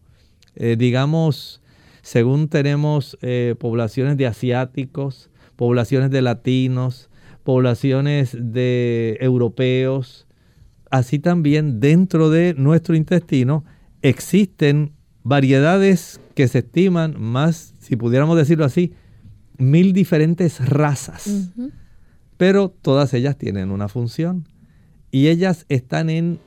[0.55, 1.61] Eh, digamos,
[2.01, 7.09] según tenemos eh, poblaciones de asiáticos, poblaciones de latinos,
[7.43, 10.27] poblaciones de europeos,
[10.89, 13.63] así también dentro de nuestro intestino
[14.01, 18.93] existen variedades que se estiman más, si pudiéramos decirlo así,
[19.57, 21.51] mil diferentes razas.
[22.37, 24.47] Pero todas ellas tienen una función
[25.11, 26.39] y ellas están en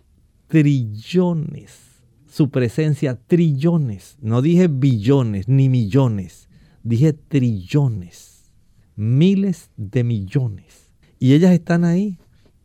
[0.47, 1.91] trillones.
[2.29, 4.17] Su presencia, trillones.
[4.21, 6.49] No dije billones ni millones,
[6.83, 8.53] dije trillones.
[8.95, 10.91] Miles de millones.
[11.19, 12.19] Y ellas están ahí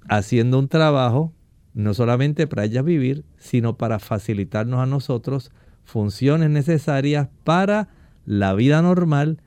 [0.07, 1.33] haciendo un trabajo
[1.73, 5.51] no solamente para ellas vivir, sino para facilitarnos a nosotros
[5.83, 7.89] funciones necesarias para
[8.25, 9.41] la vida normal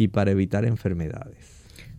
[0.00, 1.36] y para evitar enfermedades.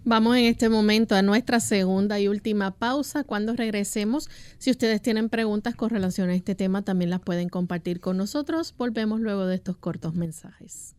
[0.04, 3.24] Vamos en este momento a nuestra segunda y última pausa.
[3.24, 8.00] Cuando regresemos, si ustedes tienen preguntas con relación a este tema, también las pueden compartir
[8.00, 8.74] con nosotros.
[8.76, 10.96] Volvemos luego de estos cortos mensajes.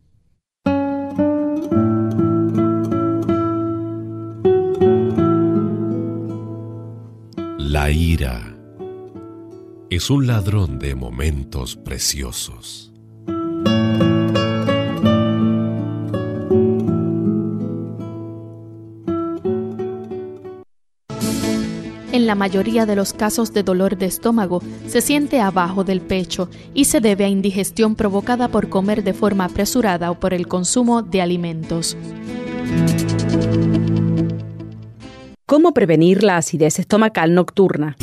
[7.57, 8.55] La ira
[9.89, 12.92] es un ladrón de momentos preciosos.
[22.23, 26.49] En la mayoría de los casos de dolor de estómago se siente abajo del pecho
[26.73, 31.01] y se debe a indigestión provocada por comer de forma apresurada o por el consumo
[31.01, 31.97] de alimentos.
[35.45, 37.97] ¿Cómo prevenir la acidez estomacal nocturna?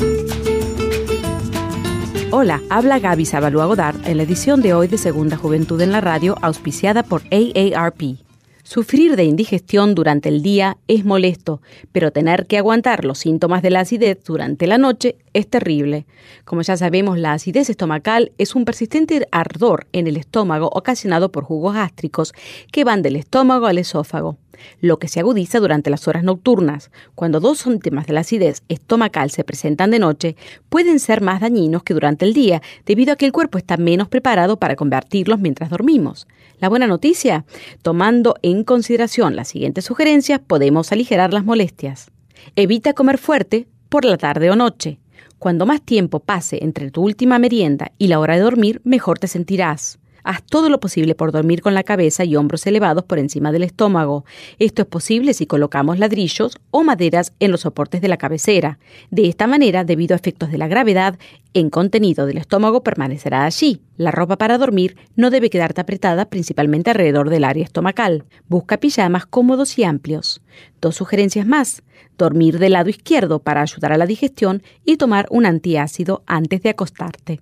[2.29, 6.37] Hola, habla Gaby Sabalua en la edición de hoy de Segunda Juventud en la Radio,
[6.43, 8.19] auspiciada por AARP.
[8.63, 13.71] Sufrir de indigestión durante el día es molesto, pero tener que aguantar los síntomas de
[13.71, 16.05] la acidez durante la noche es terrible.
[16.45, 21.43] Como ya sabemos, la acidez estomacal es un persistente ardor en el estómago ocasionado por
[21.43, 22.33] jugos gástricos
[22.71, 24.37] que van del estómago al esófago
[24.79, 26.91] lo que se agudiza durante las horas nocturnas.
[27.15, 30.35] Cuando dos síntomas de la acidez estomacal se presentan de noche,
[30.69, 34.07] pueden ser más dañinos que durante el día, debido a que el cuerpo está menos
[34.07, 36.27] preparado para convertirlos mientras dormimos.
[36.59, 37.45] La buena noticia,
[37.81, 42.11] tomando en consideración las siguientes sugerencias, podemos aligerar las molestias.
[42.55, 44.99] Evita comer fuerte por la tarde o noche.
[45.39, 49.27] Cuando más tiempo pase entre tu última merienda y la hora de dormir, mejor te
[49.27, 49.97] sentirás.
[50.23, 53.63] Haz todo lo posible por dormir con la cabeza y hombros elevados por encima del
[53.63, 54.25] estómago.
[54.59, 58.79] Esto es posible si colocamos ladrillos o maderas en los soportes de la cabecera.
[59.09, 61.17] De esta manera, debido a efectos de la gravedad,
[61.53, 63.81] el contenido del estómago permanecerá allí.
[63.97, 68.25] La ropa para dormir no debe quedarte apretada principalmente alrededor del área estomacal.
[68.47, 70.41] Busca pijamas cómodos y amplios.
[70.79, 71.83] Dos sugerencias más.
[72.17, 76.69] Dormir del lado izquierdo para ayudar a la digestión y tomar un antiácido antes de
[76.69, 77.41] acostarte.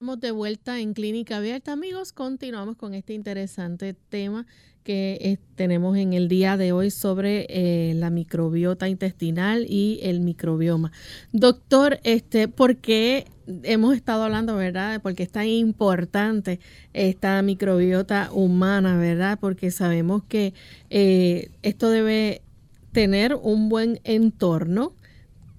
[0.00, 2.14] Estamos de vuelta en Clínica Abierta, amigos.
[2.14, 4.46] Continuamos con este interesante tema
[4.82, 10.20] que eh, tenemos en el día de hoy sobre eh, la microbiota intestinal y el
[10.20, 10.90] microbioma.
[11.32, 13.26] Doctor, este, ¿por qué
[13.62, 15.02] hemos estado hablando, verdad?
[15.02, 16.60] Porque es tan importante
[16.94, 19.38] esta microbiota humana, ¿verdad?
[19.38, 20.54] Porque sabemos que
[20.88, 22.40] eh, esto debe
[22.92, 24.94] tener un buen entorno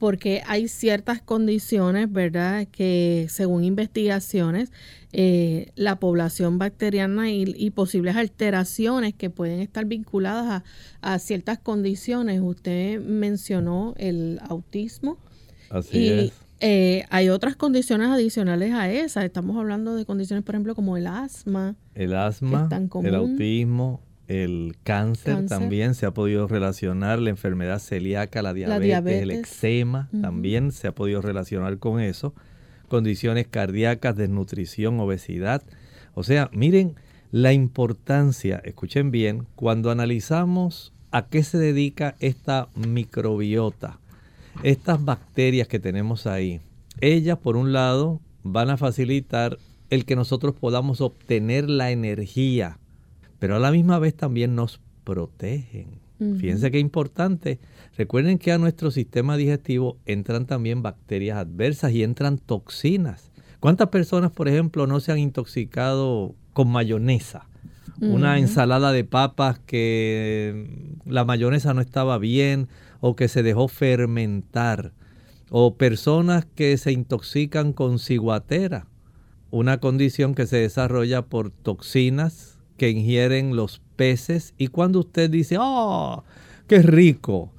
[0.02, 4.72] porque hay ciertas condiciones, ¿verdad?, que según investigaciones,
[5.14, 10.64] eh, la población bacteriana y, posibles alteraciones que pueden estar vinculadas
[11.02, 12.42] a, ciertas condiciones.
[12.42, 15.20] Usted mencionó el autismo.
[15.70, 16.34] Así y, es.
[16.62, 19.24] Eh, hay otras condiciones adicionales a esas.
[19.24, 21.76] Estamos hablando de condiciones, por ejemplo, como el asma.
[21.94, 22.68] El asma,
[23.04, 24.02] el autismo,
[24.32, 30.72] el cáncer, también se ha podido relacionar, la enfermedad celíaca, la diabetes, el eczema, también
[30.72, 32.34] se ha podido relacionar con eso,
[32.88, 35.64] condiciones cardíacas, desnutrición, obesidad.
[36.14, 36.96] O sea, miren
[37.32, 44.00] la importancia, escuchen bien, cuando analizamos a qué se dedica esta microbiota,
[44.64, 46.62] estas bacterias que tenemos ahí,
[47.02, 49.58] ellas por un lado van a facilitar
[49.90, 52.78] el que nosotros podamos obtener la energía
[53.42, 56.00] pero a la misma vez también nos protegen.
[56.38, 57.58] Fíjense qué importante.
[57.98, 63.32] Recuerden que a nuestro sistema digestivo entran también bacterias adversas y entran toxinas.
[63.60, 67.48] ¿Cuántas personas, por ejemplo, no se han intoxicado con mayonesa?
[68.00, 72.68] Una ensalada de papas que la mayonesa no estaba bien
[73.00, 74.94] o que se dejó fermentar.
[75.50, 78.86] O personas que se intoxican con ciguatera,
[79.50, 85.56] una condición que se desarrolla por toxinas que ingieren los peces y cuando usted dice,
[85.60, 86.24] ¡oh,
[86.66, 87.52] qué rico!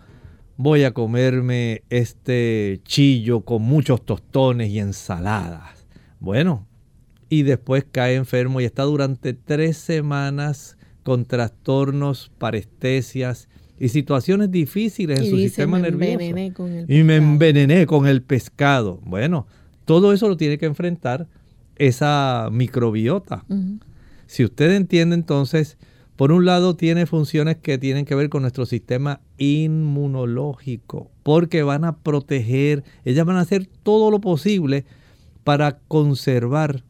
[0.56, 5.86] Voy a comerme este chillo con muchos tostones y ensaladas.
[6.18, 6.66] Bueno,
[7.28, 13.48] y después cae enfermo y está durante tres semanas con trastornos, parestesias
[13.78, 16.66] y situaciones difíciles en su sistema nervioso.
[16.88, 18.98] y me envenené con el pescado.
[19.04, 19.46] Bueno,
[19.84, 21.28] todo eso lo tiene que enfrentar
[21.76, 23.44] esa microbiota.
[24.32, 25.76] Si usted entiende entonces,
[26.16, 31.84] por un lado tiene funciones que tienen que ver con nuestro sistema inmunológico, porque van
[31.84, 34.86] a proteger, ellas van a hacer todo lo posible
[35.44, 36.82] para conservar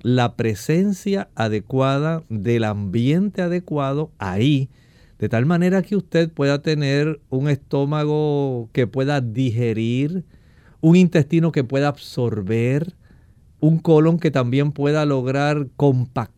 [0.00, 4.68] la presencia adecuada del ambiente adecuado ahí,
[5.20, 10.24] de tal manera que usted pueda tener un estómago que pueda digerir,
[10.80, 12.96] un intestino que pueda absorber,
[13.60, 16.37] un colon que también pueda lograr compactar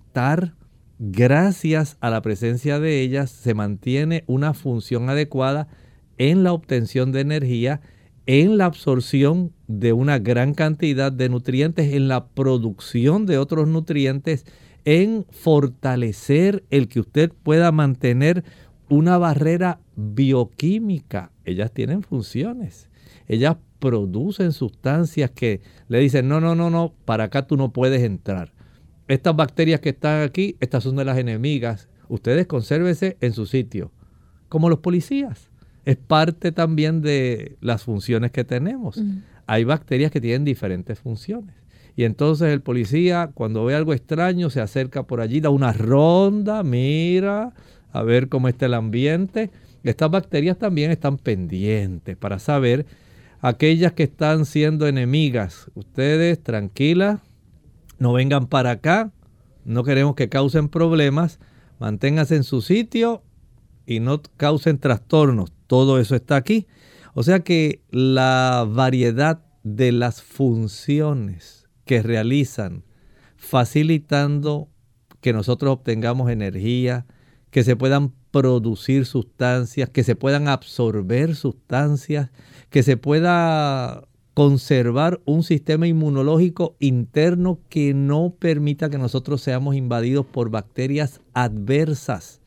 [0.98, 5.68] gracias a la presencia de ellas, se mantiene una función adecuada
[6.18, 7.80] en la obtención de energía,
[8.26, 14.44] en la absorción de una gran cantidad de nutrientes, en la producción de otros nutrientes,
[14.84, 18.44] en fortalecer el que usted pueda mantener
[18.88, 21.32] una barrera bioquímica.
[21.44, 22.90] Ellas tienen funciones.
[23.26, 28.02] Ellas producen sustancias que le dicen, no, no, no, no, para acá tú no puedes
[28.02, 28.52] entrar
[29.14, 31.88] estas bacterias que están aquí, estas son de las enemigas.
[32.08, 33.92] Ustedes consérvese en su sitio,
[34.48, 35.50] como los policías.
[35.84, 39.02] Es parte también de las funciones que tenemos.
[39.46, 41.54] Hay bacterias que tienen diferentes funciones.
[41.96, 46.62] Y entonces el policía, cuando ve algo extraño, se acerca por allí, da una ronda,
[46.62, 47.52] mira,
[47.92, 49.50] a ver cómo está el ambiente.
[49.82, 52.86] Estas bacterias también están pendientes para saber
[53.40, 55.70] aquellas que están siendo enemigas.
[55.74, 57.20] Ustedes tranquilas,
[58.00, 59.12] no vengan para acá,
[59.64, 61.38] no queremos que causen problemas,
[61.78, 63.22] manténganse en su sitio
[63.86, 65.52] y no causen trastornos.
[65.68, 66.66] Todo eso está aquí.
[67.14, 72.84] O sea que la variedad de las funciones que realizan
[73.36, 74.68] facilitando
[75.20, 77.06] que nosotros obtengamos energía,
[77.50, 82.30] que se puedan producir sustancias, que se puedan absorber sustancias,
[82.70, 84.04] que se pueda
[84.40, 92.40] conservar un sistema inmunológico interno que no permita que nosotros seamos invadidos por bacterias adversas.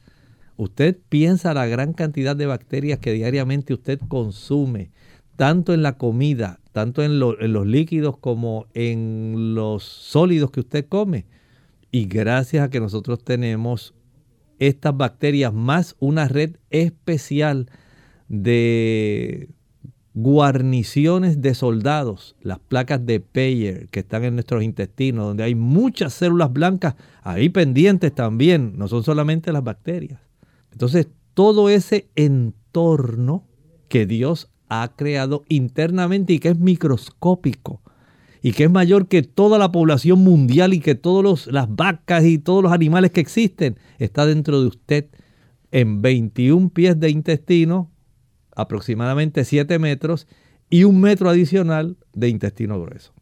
[0.57, 4.89] Usted piensa la gran cantidad de bacterias que diariamente usted consume,
[5.35, 11.27] tanto en la comida, tanto en, los líquidos como en los sólidos que usted come.
[11.91, 13.93] Y gracias a que nosotros tenemos
[14.57, 17.69] estas bacterias más una red especial
[18.29, 19.49] de
[20.13, 26.13] guarniciones de soldados, las placas de Peyer que están en nuestros intestinos, donde hay muchas
[26.13, 30.19] células blancas ahí pendientes también, no son solamente las bacterias.
[30.71, 33.47] Entonces, todo ese entorno
[33.87, 37.81] que Dios ha creado internamente y que es microscópico
[38.41, 42.37] y que es mayor que toda la población mundial y que todas las vacas y
[42.37, 45.05] todos los animales que existen, está dentro de usted
[45.71, 47.89] en 21 pies de intestino,
[48.55, 50.27] aproximadamente 7 metros,
[50.69, 53.13] y un metro adicional de intestino grueso.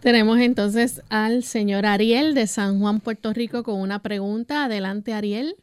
[0.00, 4.64] Tenemos entonces al señor Ariel de San Juan, Puerto Rico, con una pregunta.
[4.64, 5.54] Adelante, Ariel.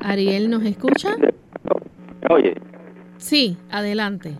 [0.00, 1.16] Ariel, ¿nos escucha?
[2.30, 2.54] Oye.
[3.18, 4.38] Sí, adelante.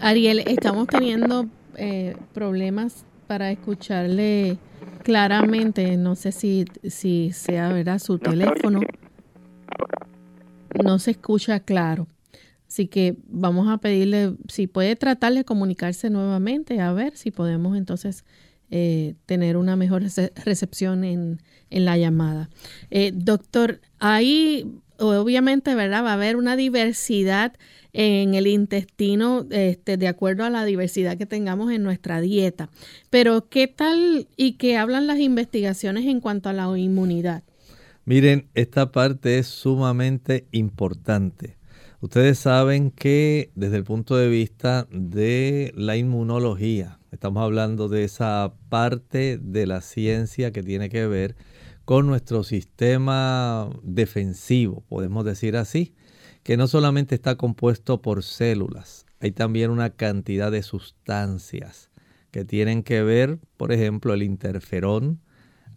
[0.00, 1.46] Ariel, estamos teniendo
[1.76, 4.58] eh, problemas para escucharle
[5.02, 5.96] claramente.
[5.96, 7.98] No sé si, si sea ¿verdad?
[7.98, 8.80] su teléfono.
[10.82, 12.06] No se escucha claro.
[12.66, 17.76] Así que vamos a pedirle si puede tratar de comunicarse nuevamente, a ver si podemos
[17.76, 18.24] entonces
[18.70, 20.04] eh, tener una mejor
[20.44, 22.48] recepción en, en la llamada.
[22.90, 24.66] Eh, doctor, ahí
[25.00, 26.04] obviamente, ¿verdad?
[26.04, 27.54] Va a haber una diversidad
[27.92, 32.70] en el intestino este, de acuerdo a la diversidad que tengamos en nuestra dieta.
[33.10, 37.42] Pero, ¿qué tal y qué hablan las investigaciones en cuanto a la inmunidad?
[38.04, 41.56] Miren, esta parte es sumamente importante.
[42.00, 48.54] Ustedes saben que desde el punto de vista de la inmunología, estamos hablando de esa
[48.70, 51.36] parte de la ciencia que tiene que ver
[51.84, 55.92] con nuestro sistema defensivo, podemos decir así,
[56.42, 61.90] que no solamente está compuesto por células, hay también una cantidad de sustancias
[62.30, 65.20] que tienen que ver, por ejemplo, el interferón,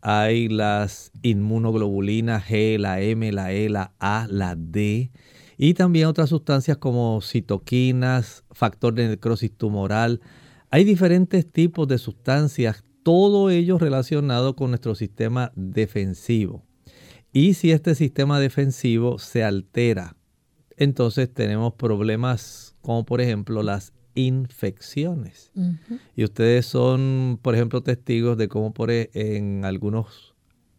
[0.02, 5.12] hay las inmunoglobulinas G, la M, la E, la A, la D,
[5.58, 10.22] y también otras sustancias como citoquinas, factor de necrosis tumoral.
[10.70, 16.66] Hay diferentes tipos de sustancias, todo ello relacionado con nuestro sistema defensivo.
[17.32, 20.16] Y si este sistema defensivo se altera,
[20.78, 25.52] entonces tenemos problemas como por ejemplo las infecciones.
[26.16, 30.36] Y ustedes son, por ejemplo, testigos de cómo por, e, en algunos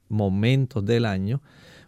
[0.08, 1.42] momentos del año,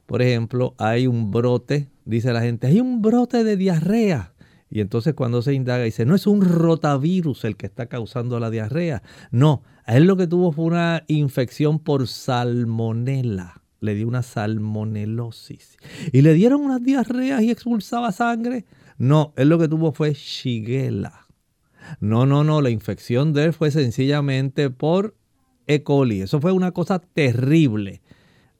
[0.06, 4.32] por ejemplo, hay un brote, dice la gente, hay un brote de diarrea.
[4.68, 8.50] Y entonces cuando se indaga dice, no es un rotavirus el que está causando la
[8.50, 9.02] diarrea.
[9.30, 15.78] No, a él lo que tuvo fue una infección por salmonela le dio una salmonelosis.
[16.12, 18.66] Y le dieron unas diarreas y expulsaba sangre.
[18.98, 21.26] No, él lo que tuvo fue shigella.
[22.00, 25.14] No, no, no, la infección de él fue sencillamente por
[25.66, 25.82] E.
[25.82, 26.20] coli.
[26.20, 28.02] Eso fue una cosa terrible.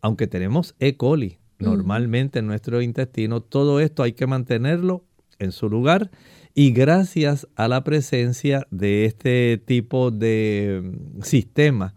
[0.01, 0.97] Aunque tenemos E.
[0.97, 5.05] coli normalmente en nuestro intestino, todo esto hay que mantenerlo
[5.39, 6.11] en su lugar.
[6.55, 11.95] Y gracias a la presencia de este tipo de mm, sistema,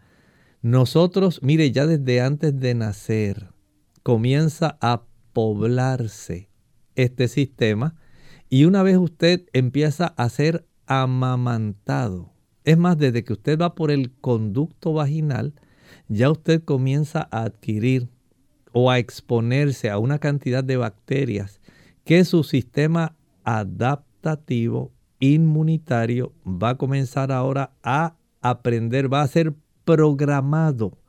[0.62, 3.48] nosotros, mire, ya desde antes de nacer
[4.04, 5.04] comienza a
[5.34, 6.50] poblarse
[6.96, 7.96] este sistema
[8.50, 12.34] y una vez usted empieza a ser amamantado,
[12.66, 15.54] es más, desde que usted va por el conducto vaginal,
[16.08, 18.10] ya usted comienza a adquirir
[18.74, 21.62] o a exponerse a una cantidad de bacterias
[22.04, 29.54] que su sistema adaptativo inmunitario va a comenzar ahora a aprender, va a ser
[29.90, 31.00] programado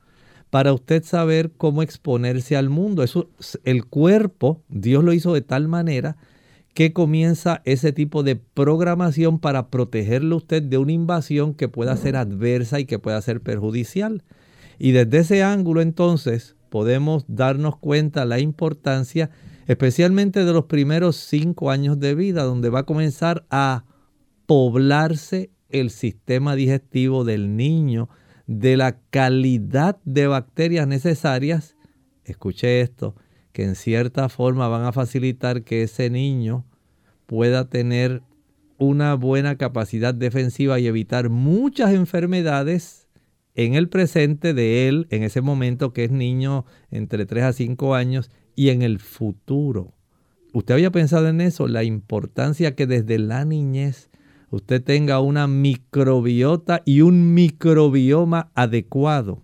[0.48, 3.02] para usted saber cómo exponerse al mundo.
[3.02, 3.28] Eso,
[3.64, 6.16] el cuerpo, Dios lo hizo de tal manera
[6.72, 12.16] que comienza ese tipo de programación para protegerle usted de una invasión que pueda ser
[12.16, 14.22] adversa y que pueda ser perjudicial.
[14.78, 19.28] Y desde ese ángulo entonces podemos darnos cuenta la importancia,
[19.66, 23.84] especialmente de los primeros cinco años de vida, donde va a comenzar a
[24.46, 28.08] poblarse el sistema digestivo del niño
[28.50, 31.76] de la calidad de bacterias necesarias,
[32.24, 33.14] escuche esto,
[33.52, 36.66] que en cierta forma van a facilitar que ese niño
[37.26, 38.22] pueda tener
[38.76, 43.06] una buena capacidad defensiva y evitar muchas enfermedades
[43.54, 47.94] en el presente de él, en ese momento que es niño entre 3 a 5
[47.94, 49.94] años, y en el futuro.
[50.52, 51.68] ¿Usted había pensado en eso?
[51.68, 54.09] La importancia que desde la niñez
[54.50, 59.42] usted tenga una microbiota y un microbioma adecuado.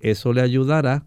[0.00, 1.04] Eso le ayudará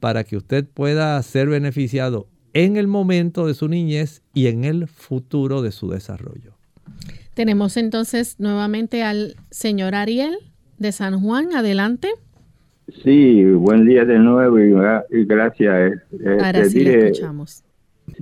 [0.00, 4.86] para que usted pueda ser beneficiado en el momento de su niñez y en el
[4.86, 6.52] futuro de su desarrollo.
[7.34, 10.36] Tenemos entonces nuevamente al señor Ariel
[10.78, 11.54] de San Juan.
[11.54, 12.08] Adelante.
[13.02, 15.94] Sí, buen día de nuevo y, gracias.
[16.24, 17.63] Ahora este, sí le escuchamos.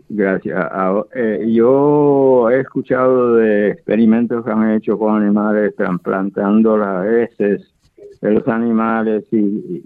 [0.09, 0.71] Gracias.
[1.15, 7.73] Eh, yo he escuchado de experimentos que han hecho con animales trasplantando las heces
[8.21, 9.83] de los animales y,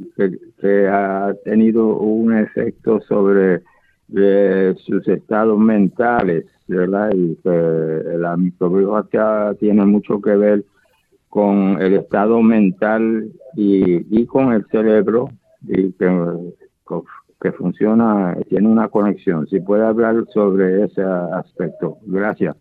[0.61, 3.63] que, ha tenido un efecto sobre
[4.15, 7.11] eh, sus estados mentales, ¿verdad?
[7.15, 10.65] Y que la microbiota tiene mucho que ver
[11.29, 15.31] con el estado mental y, y con el cerebro
[15.67, 16.35] y que,
[17.47, 19.47] que funciona, tiene una conexión.
[19.49, 21.99] Si puede hablar sobre ese aspecto.
[22.05, 22.57] Gracias.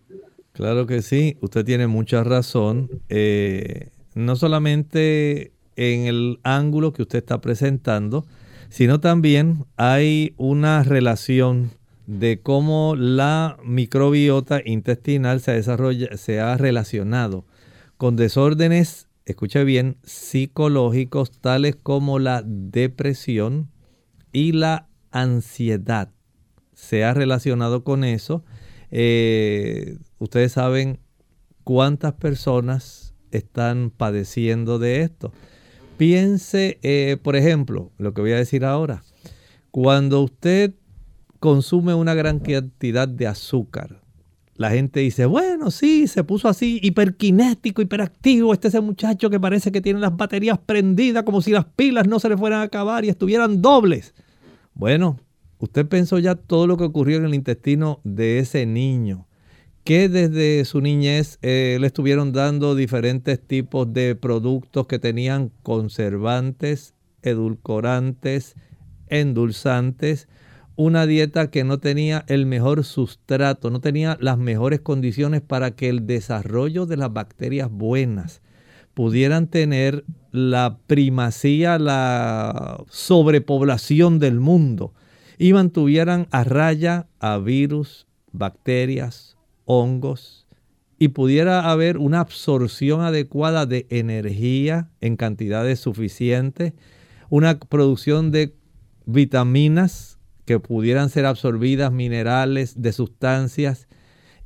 [0.51, 2.89] Claro que sí, usted tiene mucha razón.
[3.09, 8.25] Eh, no solamente en el ángulo que usted está presentando,
[8.69, 11.71] sino también hay una relación
[12.05, 17.43] de cómo la microbiota intestinal se desarrolla, se ha relacionado
[17.97, 23.69] con desórdenes, escuche bien, psicológicos tales como la depresión
[24.36, 26.11] y la ansiedad.
[26.73, 28.43] Se ha relacionado con eso.
[28.91, 30.99] Eh, ustedes saben
[31.63, 35.31] cuántas personas están padeciendo de esto.
[35.97, 39.03] Piense, eh, por ejemplo, lo que voy a decir ahora.
[39.71, 40.73] Cuando usted
[41.39, 44.01] consume una gran cantidad de azúcar,
[44.57, 49.39] la gente dice, bueno, sí, se puso así hiperkinético, hiperactivo, este es el muchacho que
[49.39, 52.63] parece que tiene las baterías prendidas como si las pilas no se le fueran a
[52.63, 54.13] acabar y estuvieran dobles.
[54.76, 55.17] Bueno,
[55.57, 59.26] usted pensó ya todo lo que ocurrió en el intestino de ese niño,
[59.86, 66.93] que desde su niñez eh, le estuvieron dando diferentes tipos de productos que tenían conservantes,
[67.21, 68.55] edulcorantes,
[69.07, 70.28] endulzantes,
[70.76, 75.88] una dieta que no tenía el mejor sustrato, no tenía las mejores condiciones para que
[75.88, 78.41] el desarrollo de las bacterias buenas
[78.93, 80.03] pudieran tener
[80.36, 84.93] la primacía, la sobrepoblación del mundo
[85.38, 90.45] y mantuvieran a raya a virus, bacterias, hongos
[90.97, 96.73] y pudiera haber una absorción adecuada de energía en cantidades suficientes,
[97.29, 98.55] una producción de
[99.05, 103.88] vitaminas que pudieran ser absorbidas, minerales, de sustancias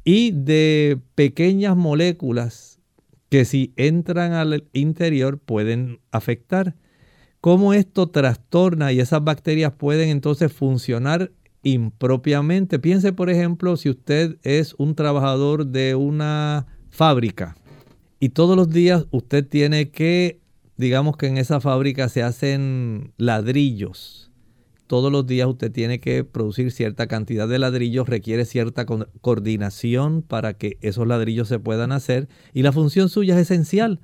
[0.03, 2.68] y de pequeñas moléculas
[3.29, 6.75] que si entran al interior pueden afectar.
[7.41, 11.31] ¿Cómo esto trastorna y esas bacterias pueden entonces funcionar
[11.63, 12.79] impropiamente?
[12.79, 17.55] Piense, por ejemplo, si usted es un trabajador de una fábrica
[18.19, 20.41] y todos los días usted tiene que,
[20.75, 24.28] digamos que en esa fábrica se hacen ladrillos
[24.89, 30.55] todos los días usted tiene que producir cierta cantidad de ladrillos, requiere cierta coordinación para
[30.55, 33.99] que esos ladrillos se puedan hacer y la función suya es esencial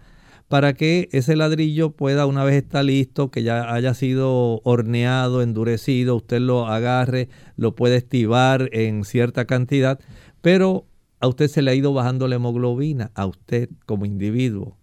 [0.47, 6.17] para que ese ladrillo pueda, una vez está listo, que ya haya sido horneado, endurecido,
[6.17, 9.99] usted lo agarre, lo puede estivar en cierta cantidad,
[10.43, 10.85] pero
[11.19, 14.77] a usted se le ha ido bajando la hemoglobina, a usted como individuo.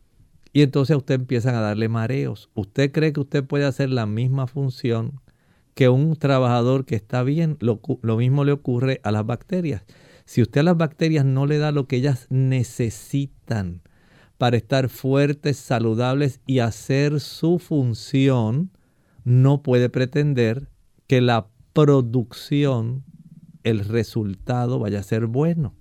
[0.53, 2.50] Y entonces a usted empiezan a darle mareos.
[2.55, 5.20] ¿Usted cree que usted puede hacer la misma función
[5.75, 7.81] que un trabajador que está bien, lo,
[8.16, 9.83] mismo le ocurre a las bacterias.
[10.25, 13.83] Si usted a las bacterias no le da lo que ellas necesitan
[14.39, 18.70] para estar fuertes, saludables y hacer su función,
[19.25, 20.68] no puede pretender
[21.07, 23.05] que la producción,
[23.62, 25.75] el resultado vaya a ser bueno.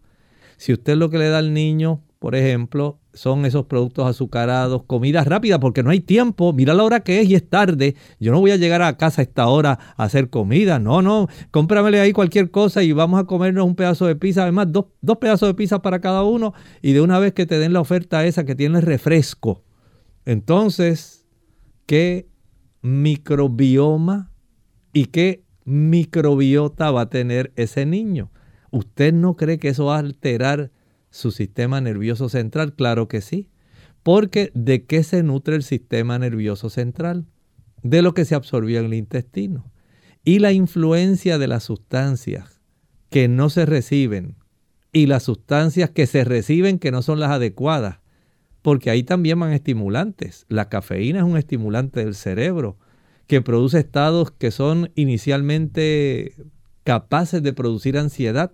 [0.58, 5.24] Si usted lo que le da al niño, por ejemplo, son esos productos azucarados, comida
[5.24, 6.54] rápida, porque no hay tiempo.
[6.54, 7.96] Mira la hora que es y es tarde.
[8.20, 10.78] Yo no voy a llegar a casa a esta hora a hacer comida.
[10.78, 11.30] No, no.
[11.50, 14.44] Cómpramele ahí cualquier cosa y vamos a comernos un pedazo de pizza.
[14.44, 16.54] Además, dos, dos pedazos de pizza para cada uno.
[16.84, 19.64] Y de una vez que te den la oferta esa que tiene refresco.
[20.24, 21.26] Entonces,
[21.88, 22.30] ¿qué
[22.84, 24.32] microbioma
[24.94, 28.30] y qué microbiota va a tener ese niño?
[28.70, 30.70] ¿Usted no cree que eso va a alterar
[31.12, 32.74] su sistema nervioso central?
[32.74, 33.50] Claro que sí.
[34.02, 37.28] Porque ¿de qué se nutre el sistema nervioso central?
[37.84, 39.72] De lo que se absorbió en el intestino.
[40.24, 42.62] Y la influencia de las sustancias
[43.10, 44.36] que no se reciben
[44.94, 48.00] y las sustancias que se reciben que no son las adecuadas.
[48.62, 50.46] Porque ahí también van estimulantes.
[50.48, 52.78] La cafeína es un estimulante del cerebro
[53.28, 56.36] que produce estados que son inicialmente
[56.84, 58.52] capaces de producir ansiedad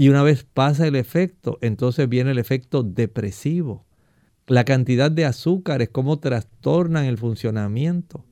[0.00, 3.84] y una vez pasa el efecto, entonces viene el efecto depresivo.
[4.46, 8.24] La cantidad de azúcares, cómo trastornan el funcionamiento,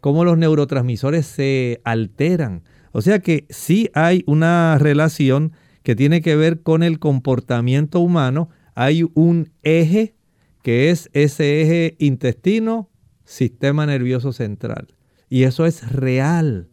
[0.00, 2.64] cómo los neurotransmisores se alteran.
[2.90, 5.52] O sea que sí hay una relación
[5.84, 8.48] que tiene que ver con el comportamiento humano.
[8.74, 10.16] Hay un eje
[10.64, 12.90] que es ese eje intestino,
[13.24, 14.88] sistema nervioso central.
[15.28, 16.68] Y eso es real.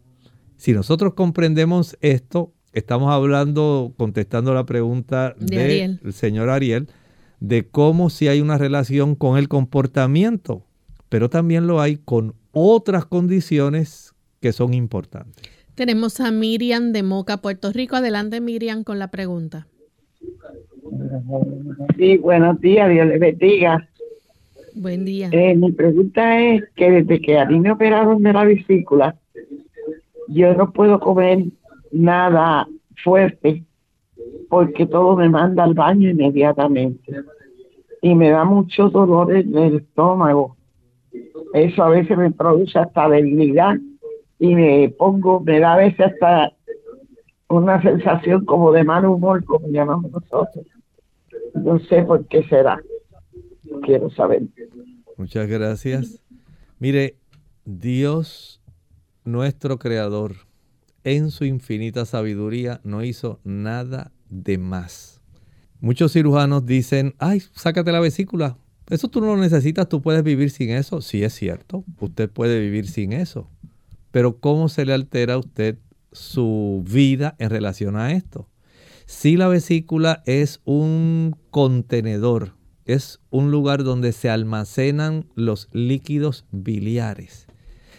[0.57, 6.87] Si nosotros comprendemos esto, estamos hablando, contestando la pregunta del señor Ariel,
[7.39, 10.63] de cómo si hay una relación con el comportamiento,
[11.09, 15.43] pero también lo hay con otras condiciones que son importantes.
[15.75, 17.95] Tenemos a Miriam de Moca, Puerto Rico.
[17.95, 19.67] Adelante, Miriam, con la pregunta.
[21.97, 23.87] Sí, buenos días, Dios le bendiga.
[24.75, 25.29] Buen día.
[25.31, 29.15] Eh, mi pregunta es que desde que a mí me operaron de la vesícula,
[30.27, 31.45] yo no puedo comer
[31.91, 32.67] nada
[33.03, 33.63] fuerte
[34.49, 37.23] porque todo me manda al baño inmediatamente
[38.01, 40.55] y me da mucho dolor en el estómago.
[41.53, 43.75] Eso a veces me produce hasta debilidad
[44.39, 46.53] y me pongo, me da a veces hasta
[47.49, 50.65] una sensación como de mal humor, como llamamos nosotros.
[51.55, 52.79] No sé por qué será.
[53.83, 54.43] Quiero saber.
[55.17, 56.23] Muchas gracias.
[56.79, 57.17] Mire,
[57.65, 58.61] Dios,
[59.25, 60.35] nuestro creador,
[61.03, 65.21] en su infinita sabiduría, no hizo nada de más.
[65.81, 68.57] Muchos cirujanos dicen, ay, sácate la vesícula.
[68.89, 71.01] Eso tú no lo necesitas, tú puedes vivir sin eso.
[71.01, 73.49] Sí es cierto, usted puede vivir sin eso.
[74.11, 75.77] Pero ¿cómo se le altera a usted
[76.11, 78.49] su vida en relación a esto?
[79.05, 82.53] Si la vesícula es un contenedor,
[82.85, 87.47] es un lugar donde se almacenan los líquidos biliares.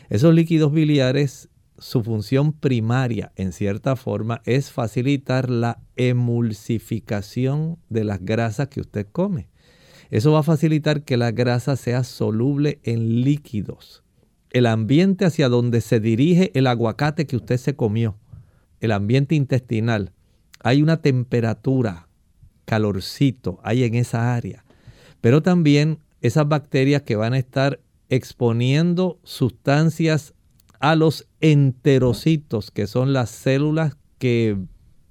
[0.08, 1.49] Esos líquidos biliares
[1.80, 9.06] su función primaria, en cierta forma, es facilitar la emulsificación de las grasas que usted
[9.10, 9.48] come.
[10.10, 14.04] Eso va a facilitar que la grasa sea soluble en líquidos.
[14.50, 18.18] El ambiente hacia donde se dirige el aguacate que usted se comió,
[18.80, 20.12] el ambiente intestinal,
[20.62, 22.08] hay una temperatura,
[22.66, 24.64] calorcito, hay en esa área.
[25.22, 30.34] Pero también esas bacterias que van a estar exponiendo sustancias
[30.80, 34.56] a los enterocitos, que son las células que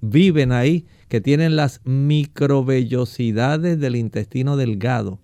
[0.02, 5.20] viven ahí, que tienen las microvellosidades del intestino delgado.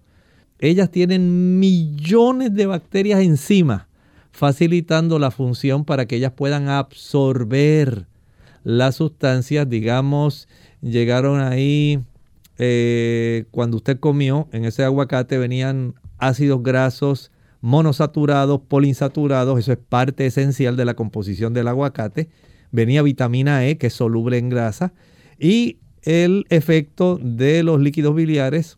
[0.60, 3.88] Ellas tienen millones de bacterias encima,
[4.32, 8.08] facilitando la función para que ellas puedan absorber
[8.64, 10.48] las sustancias, digamos,
[10.82, 12.00] llegaron ahí
[12.58, 17.32] eh, cuando usted comió, en ese aguacate venían ácidos grasos,
[17.66, 22.30] monosaturados, poliinsaturados, eso es parte esencial de la composición del aguacate.
[22.72, 24.94] Venía vitamina E, que es soluble en grasa,
[25.40, 28.78] y el efecto de los líquidos biliares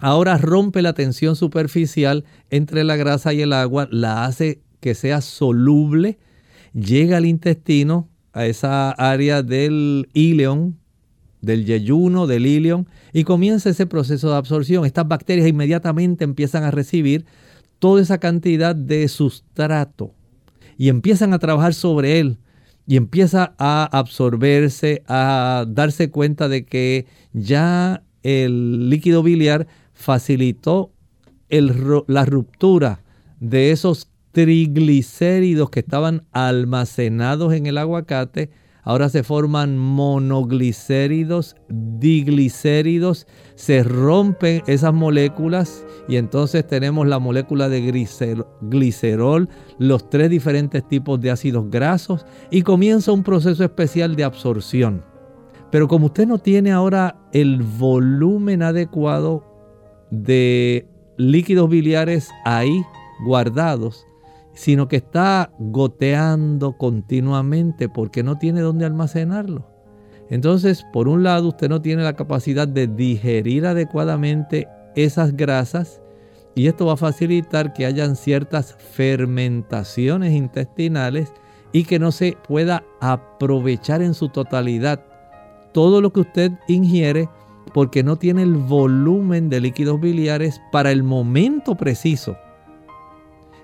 [0.00, 5.20] ahora rompe la tensión superficial entre la grasa y el agua, la hace que sea
[5.20, 6.18] soluble,
[6.72, 10.76] llega al intestino, a esa área del ileón,
[11.40, 14.84] del yeyuno, del ileón, y comienza ese proceso de absorción.
[14.84, 17.24] Estas bacterias inmediatamente empiezan a recibir
[17.78, 20.12] toda esa cantidad de sustrato
[20.76, 22.38] y empiezan a trabajar sobre él
[22.86, 30.92] y empieza a absorberse, a darse cuenta de que ya el líquido biliar facilitó
[31.50, 33.02] la ruptura
[33.40, 38.50] de esos triglicéridos que estaban almacenados en el aguacate
[38.84, 47.80] Ahora se forman monoglicéridos, diglicéridos, se rompen esas moléculas y entonces tenemos la molécula de
[48.62, 49.48] glicerol,
[49.78, 55.04] los tres diferentes tipos de ácidos grasos y comienza un proceso especial de absorción.
[55.70, 59.44] Pero como usted no tiene ahora el volumen adecuado
[60.10, 62.82] de líquidos biliares ahí
[63.24, 64.06] guardados,
[64.58, 69.64] sino que está goteando continuamente porque no tiene dónde almacenarlo.
[70.30, 76.02] Entonces, por un lado, usted no tiene la capacidad de digerir adecuadamente esas grasas
[76.56, 81.32] y esto va a facilitar que hayan ciertas fermentaciones intestinales
[81.70, 85.04] y que no se pueda aprovechar en su totalidad
[85.72, 87.28] todo lo que usted ingiere
[87.72, 92.36] porque no tiene el volumen de líquidos biliares para el momento preciso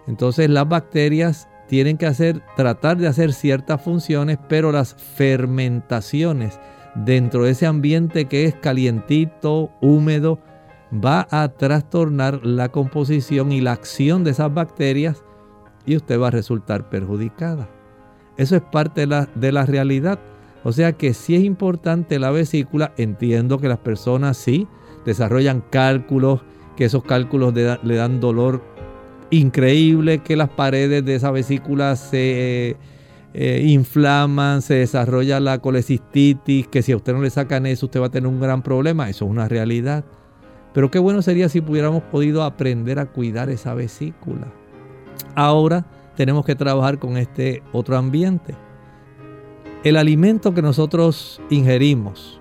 [0.06, 6.60] entonces las bacterias tienen que hacer, tratar de hacer ciertas funciones, pero las fermentaciones
[6.94, 10.40] dentro de ese ambiente que es calientito, húmedo,
[10.92, 15.24] va a trastornar la composición y la acción de esas bacterias
[15.86, 17.68] y usted va a resultar perjudicada.
[18.36, 20.18] Eso es parte de la, de la realidad.
[20.62, 24.66] O sea que si es importante la vesícula, entiendo que las personas sí
[25.04, 26.42] desarrollan cálculos,
[26.76, 28.73] que esos cálculos le dan dolor
[29.30, 32.76] increíble que las paredes de esa vesícula se
[33.32, 38.00] eh, inflaman, se desarrolla la colecistitis, que si a usted no le sacan eso usted
[38.00, 40.04] va a tener un gran problema, eso es una realidad.
[40.72, 44.52] Pero qué bueno sería si pudiéramos podido aprender a cuidar esa vesícula.
[45.34, 48.54] Ahora tenemos que trabajar con este otro ambiente.
[49.82, 52.40] El alimento que nosotros ingerimos,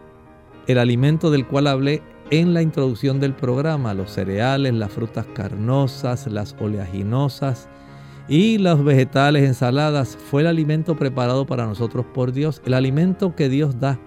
[0.68, 6.28] el alimento del cual hablé en la introducción del programa, los cereales, las frutas carnosas,
[6.28, 7.68] las oleaginosas
[8.28, 13.50] y los vegetales, ensaladas, fue el alimento preparado para nosotros por Dios, el alimento que
[13.50, 14.00] Dios da.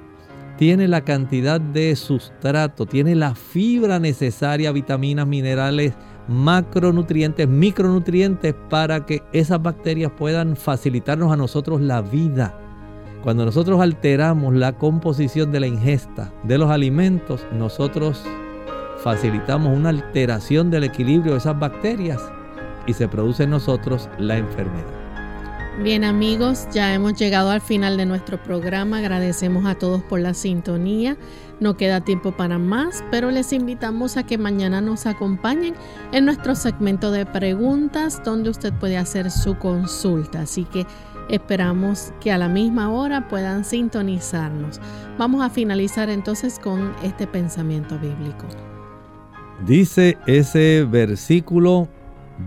[0.56, 5.92] Tiene la cantidad de sustrato, tiene la fibra necesaria, vitaminas, minerales,
[6.28, 12.65] macronutrientes, micronutrientes para que esas bacterias puedan facilitarnos a nosotros la vida.
[13.27, 18.22] Cuando nosotros alteramos la composición de la ingesta de los alimentos, nosotros
[19.03, 22.22] facilitamos una alteración del equilibrio de esas bacterias
[22.87, 24.87] y se produce en nosotros la enfermedad.
[25.83, 28.99] Bien amigos, ya hemos llegado al final de nuestro programa.
[28.99, 31.16] Agradecemos a todos por la sintonía.
[31.59, 35.74] No queda tiempo para más, pero les invitamos a que mañana nos acompañen
[36.12, 40.43] en nuestro segmento de preguntas donde usted puede hacer su consulta.
[40.43, 40.87] Así que
[41.29, 44.81] esperamos que a la misma hora puedan sintonizarnos.
[45.18, 48.47] Vamos a finalizar entonces con este pensamiento bíblico.
[49.66, 51.89] Dice ese versículo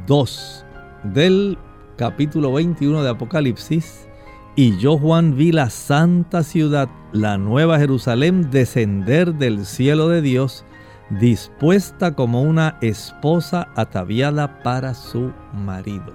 [0.05, 0.65] 2
[1.03, 1.57] del
[1.97, 4.07] capítulo 21 de Apocalipsis,
[4.55, 10.65] y yo Juan vi la santa ciudad, la nueva Jerusalén, descender del cielo de Dios,
[11.09, 16.13] dispuesta como una esposa ataviada para su marido.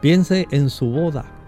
[0.00, 1.39] Piense en su boda.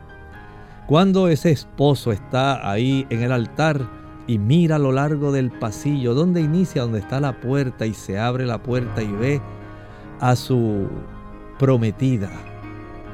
[0.86, 3.80] Cuando ese esposo está ahí en el altar
[4.26, 8.18] y mira a lo largo del pasillo, donde inicia, donde está la puerta y se
[8.18, 9.40] abre la puerta y ve
[10.20, 10.88] a su
[11.58, 12.30] prometida,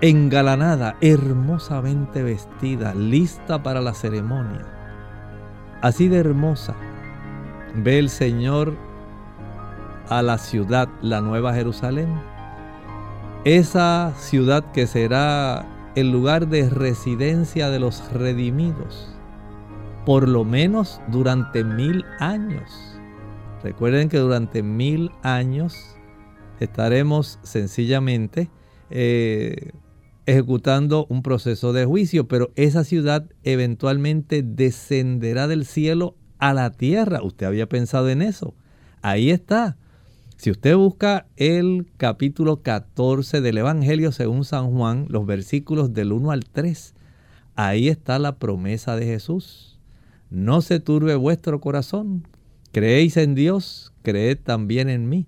[0.00, 4.66] engalanada, hermosamente vestida, lista para la ceremonia.
[5.82, 6.74] Así de hermosa
[7.74, 8.74] ve el Señor
[10.08, 12.08] a la ciudad, la Nueva Jerusalén.
[13.44, 15.64] Esa ciudad que será
[15.98, 19.12] el lugar de residencia de los redimidos,
[20.06, 22.70] por lo menos durante mil años.
[23.64, 25.96] Recuerden que durante mil años
[26.60, 28.48] estaremos sencillamente
[28.90, 29.72] eh,
[30.26, 37.24] ejecutando un proceso de juicio, pero esa ciudad eventualmente descenderá del cielo a la tierra.
[37.24, 38.54] ¿Usted había pensado en eso?
[39.02, 39.76] Ahí está.
[40.38, 46.30] Si usted busca el capítulo 14 del Evangelio según San Juan, los versículos del 1
[46.30, 46.94] al 3,
[47.56, 49.80] ahí está la promesa de Jesús.
[50.30, 52.28] No se turbe vuestro corazón.
[52.70, 55.26] Creéis en Dios, creed también en mí.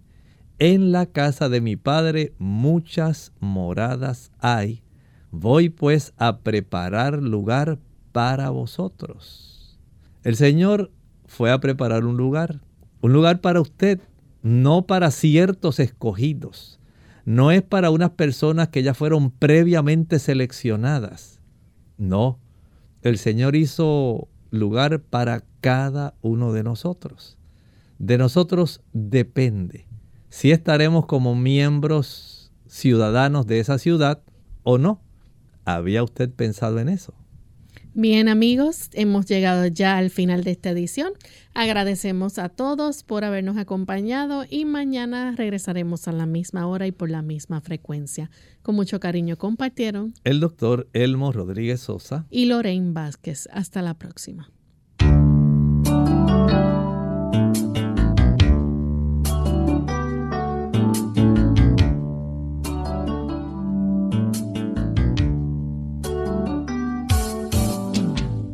[0.61, 4.84] En la casa de mi Padre muchas moradas hay.
[5.32, 7.80] Voy pues a preparar lugar
[8.12, 9.76] para vosotros.
[10.22, 10.92] El Señor
[11.26, 12.61] fue a preparar un lugar,
[13.00, 13.98] un lugar para usted,
[14.43, 16.78] no para ciertos escogidos.
[17.24, 21.41] No es para unas personas que ya fueron previamente seleccionadas.
[21.99, 22.38] No,
[23.03, 27.36] el Señor hizo lugar para cada uno de nosotros.
[27.99, 29.86] De nosotros depende
[30.30, 34.22] si estaremos como miembros ciudadanos de esa ciudad
[34.62, 35.03] o no.
[35.64, 37.14] ¿Había usted pensado en eso?
[38.01, 41.12] Bien amigos, hemos llegado ya al final de esta edición.
[41.53, 47.11] Agradecemos a todos por habernos acompañado y mañana regresaremos a la misma hora y por
[47.11, 48.30] la misma frecuencia.
[48.62, 53.51] Con mucho cariño compartieron el doctor Elmo Rodríguez Sosa y Lorraine Vázquez.
[53.53, 54.51] Hasta la próxima.